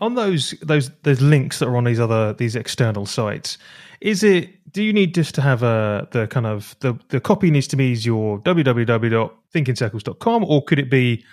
on 0.00 0.14
those 0.14 0.50
those 0.60 0.90
those 1.02 1.20
links 1.20 1.60
that 1.60 1.68
are 1.68 1.76
on 1.76 1.84
these 1.84 2.00
other 2.00 2.34
these 2.34 2.56
external 2.56 3.06
sites, 3.06 3.56
is 4.00 4.22
it 4.22 4.50
do 4.72 4.82
you 4.82 4.92
need 4.92 5.14
just 5.14 5.34
to 5.34 5.40
have 5.40 5.62
a 5.62 6.06
the 6.12 6.26
kind 6.26 6.46
of 6.46 6.76
the 6.80 6.94
the 7.08 7.20
copy 7.20 7.50
needs 7.50 7.66
to 7.68 7.76
be 7.76 7.92
is 7.92 8.04
your 8.06 8.38
www.thinkincircles.com 8.40 10.44
or 10.44 10.62
could 10.64 10.78
it 10.78 10.90
be 10.90 11.24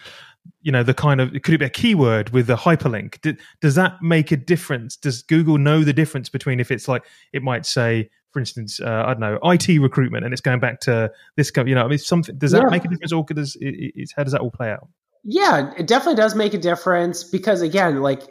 you 0.62 0.71
know 0.71 0.84
the 0.84 0.93
kind 0.93 1.19
of 1.21 1.32
could 1.43 1.54
it 1.54 1.60
be 1.60 1.65
a 1.65 1.69
keyword 1.69 2.30
with 2.30 2.49
a 2.49 2.56
hyperlink? 2.56 3.21
D- 3.21 3.38
does 3.62 3.75
that 3.75 4.01
make 4.01 4.32
a 4.32 4.38
difference? 4.38 4.95
Does 4.95 5.21
google 5.21 5.58
know 5.58 5.84
the 5.84 5.93
difference 5.93 6.30
between 6.30 6.60
if 6.60 6.71
it's 6.71 6.88
like 6.88 7.04
it 7.34 7.43
might 7.43 7.65
say 7.65 8.10
for 8.36 8.39
instance 8.39 8.82
uh, 8.82 9.04
i 9.08 9.13
don't 9.13 9.21
know 9.21 9.39
it 9.41 9.80
recruitment 9.80 10.25
and 10.25 10.34
it's 10.34 10.41
going 10.41 10.60
back 10.60 10.82
to 10.82 11.10
this 11.38 11.54
you 11.56 11.73
know 11.73 11.86
i 11.86 11.88
mean 11.88 11.97
something 11.97 12.38
does 12.38 12.51
that 12.51 12.63
yeah. 12.63 12.69
make 12.69 12.84
a 12.84 12.89
difference 12.89 13.13
or 13.13 13.23
does 13.23 13.56
it, 13.62 13.93
it, 13.95 14.10
how 14.13 14.23
does 14.23 14.34
that 14.34 14.41
all 14.41 14.51
play 14.51 14.69
out 14.69 14.89
yeah 15.26 15.74
it 15.78 15.88
definitely 15.88 16.16
does 16.16 16.36
make 16.36 16.54
a 16.54 16.58
difference 16.58 17.24
because 17.24 17.62
again 17.62 18.02
like 18.02 18.22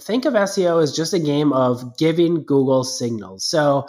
think 0.00 0.26
of 0.26 0.34
seo 0.34 0.82
as 0.82 0.94
just 0.94 1.14
a 1.14 1.18
game 1.18 1.52
of 1.52 1.96
giving 1.96 2.44
google 2.44 2.84
signals 2.84 3.48
so 3.48 3.86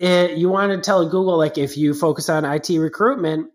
it, 0.00 0.36
you 0.36 0.48
want 0.48 0.72
to 0.72 0.78
tell 0.78 1.08
google 1.08 1.38
like 1.38 1.56
if 1.56 1.78
you 1.78 1.94
focus 1.94 2.28
on 2.28 2.44
it 2.44 2.68
recruitment 2.78 3.48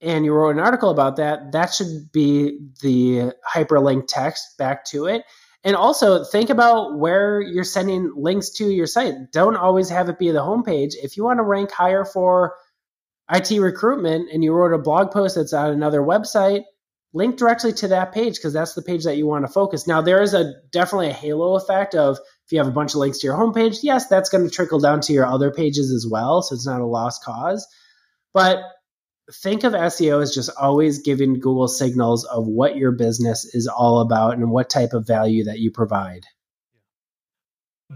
and 0.00 0.24
you 0.24 0.32
wrote 0.32 0.56
an 0.56 0.60
article 0.60 0.90
about 0.90 1.16
that, 1.16 1.52
that 1.52 1.74
should 1.74 2.10
be 2.10 2.58
the 2.82 3.32
hyperlink 3.54 4.04
text 4.08 4.56
back 4.56 4.84
to 4.86 5.06
it. 5.06 5.22
And 5.62 5.76
also 5.76 6.24
think 6.24 6.48
about 6.48 6.98
where 6.98 7.40
you're 7.40 7.64
sending 7.64 8.14
links 8.16 8.50
to 8.52 8.64
your 8.70 8.86
site. 8.86 9.30
Don't 9.30 9.56
always 9.56 9.90
have 9.90 10.08
it 10.08 10.18
be 10.18 10.30
the 10.30 10.40
homepage. 10.40 10.94
If 11.02 11.18
you 11.18 11.24
want 11.24 11.38
to 11.38 11.44
rank 11.44 11.70
higher 11.70 12.06
for 12.06 12.54
IT 13.30 13.50
recruitment 13.60 14.30
and 14.32 14.42
you 14.42 14.54
wrote 14.54 14.72
a 14.72 14.78
blog 14.78 15.10
post 15.10 15.36
that's 15.36 15.52
on 15.52 15.70
another 15.70 16.00
website, 16.00 16.62
link 17.12 17.36
directly 17.36 17.72
to 17.72 17.88
that 17.88 18.12
page 18.12 18.36
because 18.36 18.52
that's 18.52 18.74
the 18.74 18.82
page 18.82 19.04
that 19.04 19.16
you 19.16 19.26
want 19.26 19.44
to 19.44 19.52
focus. 19.52 19.86
Now 19.86 20.00
there 20.00 20.22
is 20.22 20.34
a 20.34 20.54
definitely 20.70 21.08
a 21.08 21.14
halo 21.14 21.56
effect 21.56 21.94
of 21.94 22.18
if 22.46 22.52
you 22.52 22.58
have 22.58 22.68
a 22.68 22.72
bunch 22.72 22.92
of 22.92 22.96
links 22.96 23.18
to 23.18 23.26
your 23.26 23.36
homepage, 23.36 23.78
yes, 23.82 24.06
that's 24.06 24.28
going 24.28 24.44
to 24.44 24.50
trickle 24.50 24.80
down 24.80 25.00
to 25.02 25.12
your 25.12 25.26
other 25.26 25.50
pages 25.50 25.92
as 25.92 26.06
well, 26.08 26.42
so 26.42 26.54
it's 26.54 26.66
not 26.66 26.80
a 26.80 26.86
lost 26.86 27.24
cause. 27.24 27.66
But 28.32 28.62
think 29.42 29.64
of 29.64 29.72
SEO 29.72 30.22
as 30.22 30.34
just 30.34 30.50
always 30.60 31.02
giving 31.02 31.34
Google 31.34 31.68
signals 31.68 32.24
of 32.24 32.46
what 32.46 32.76
your 32.76 32.92
business 32.92 33.44
is 33.54 33.66
all 33.68 34.00
about 34.00 34.34
and 34.34 34.50
what 34.50 34.70
type 34.70 34.92
of 34.92 35.06
value 35.06 35.44
that 35.44 35.58
you 35.58 35.70
provide. 35.70 36.24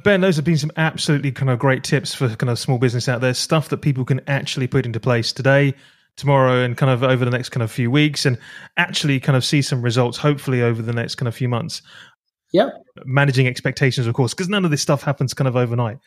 Ben, 0.03 0.21
those 0.21 0.37
have 0.37 0.45
been 0.45 0.59
some 0.59 0.73
absolutely 0.77 1.31
kind 1.31 1.51
of 1.51 1.59
great 1.61 1.85
tips 1.85 2.15
for 2.15 2.29
kind 2.29 2.51
of 2.51 2.59
small 2.59 2.79
business 2.79 3.09
out 3.09 3.21
there, 3.21 3.35
stuff 3.35 3.69
that 3.69 3.79
people 3.79 4.05
can 4.05 4.21
actually 4.27 4.67
put 4.67 4.87
into 4.87 4.99
place 4.99 5.33
today, 5.33 5.75
tomorrow, 6.17 6.63
and 6.63 6.77
kind 6.77 6.91
of 6.91 7.03
over 7.03 7.25
the 7.25 7.31
next 7.31 7.51
kind 7.51 7.63
of 7.63 7.71
few 7.71 7.91
weeks, 7.91 8.27
and 8.27 8.39
actually 8.77 9.21
kind 9.21 9.37
of 9.37 9.45
see 9.45 9.63
some 9.63 9.83
results, 9.83 10.19
hopefully 10.19 10.63
over 10.63 10.83
the 10.83 10.93
next 10.93 11.17
kind 11.17 11.29
of 11.29 11.35
few 11.35 11.49
months. 11.49 11.83
Yep. 12.53 12.73
Managing 13.05 13.49
expectations, 13.49 14.07
of 14.07 14.15
course, 14.15 14.33
because 14.33 14.49
none 14.49 14.65
of 14.65 14.71
this 14.71 14.81
stuff 14.81 15.03
happens 15.03 15.35
kind 15.35 15.49
of 15.49 15.57
overnight. 15.57 15.99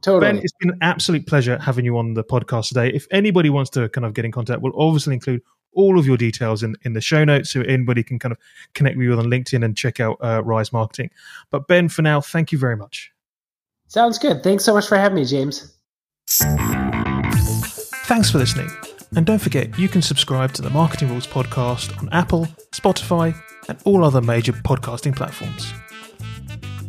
Totally. 0.00 0.32
Ben, 0.32 0.38
it's 0.42 0.54
been 0.58 0.70
an 0.70 0.78
absolute 0.80 1.26
pleasure 1.26 1.58
having 1.58 1.84
you 1.84 1.98
on 1.98 2.14
the 2.14 2.24
podcast 2.24 2.68
today. 2.68 2.88
If 2.88 3.06
anybody 3.10 3.50
wants 3.50 3.68
to 3.72 3.90
kind 3.90 4.06
of 4.06 4.14
get 4.14 4.24
in 4.24 4.32
contact, 4.32 4.62
we'll 4.62 4.72
obviously 4.80 5.12
include 5.12 5.42
all 5.72 5.98
of 5.98 6.06
your 6.06 6.16
details 6.16 6.62
in, 6.62 6.74
in 6.84 6.94
the 6.94 7.00
show 7.02 7.22
notes 7.24 7.50
so 7.50 7.60
anybody 7.60 8.02
can 8.02 8.18
kind 8.18 8.32
of 8.32 8.38
connect 8.74 8.96
with 8.96 9.04
you 9.04 9.12
on 9.12 9.26
LinkedIn 9.26 9.64
and 9.64 9.76
check 9.76 10.00
out 10.00 10.16
uh, 10.22 10.42
Rise 10.42 10.72
Marketing. 10.72 11.10
But 11.50 11.68
Ben, 11.68 11.90
for 11.90 12.00
now, 12.02 12.22
thank 12.22 12.50
you 12.50 12.58
very 12.58 12.76
much. 12.76 13.12
Sounds 13.88 14.18
good. 14.18 14.42
Thanks 14.42 14.64
so 14.64 14.72
much 14.72 14.88
for 14.88 14.96
having 14.96 15.16
me, 15.16 15.24
James. 15.24 15.74
Thanks 18.06 18.30
for 18.30 18.38
listening. 18.38 18.70
And 19.16 19.26
don't 19.26 19.40
forget, 19.40 19.76
you 19.78 19.88
can 19.88 20.02
subscribe 20.02 20.52
to 20.52 20.62
the 20.62 20.70
Marketing 20.70 21.08
Rules 21.08 21.26
podcast 21.26 21.98
on 21.98 22.08
Apple, 22.12 22.46
Spotify, 22.70 23.34
and 23.68 23.78
all 23.84 24.04
other 24.04 24.20
major 24.20 24.52
podcasting 24.52 25.16
platforms. 25.16 25.72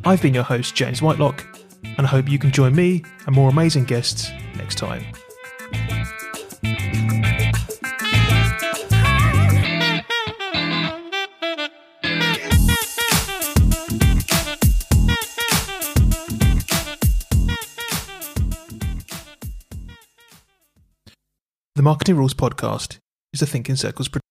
I've 0.06 0.22
been 0.22 0.34
your 0.34 0.44
host, 0.44 0.76
James 0.76 1.02
Whitelock, 1.02 1.46
and 1.84 2.06
I 2.06 2.10
hope 2.10 2.30
you 2.30 2.40
can 2.40 2.52
join 2.52 2.76
me 2.76 3.04
and 3.26 3.36
more 3.36 3.50
amazing 3.50 3.86
guests 3.86 4.30
next 4.56 4.78
time. 4.78 5.04
The 21.82 21.86
Marketing 21.86 22.16
Rules 22.16 22.36
podcast 22.36 23.00
is 23.34 23.42
a 23.42 23.48
ThinkinCircles 23.48 24.12
production. 24.12 24.31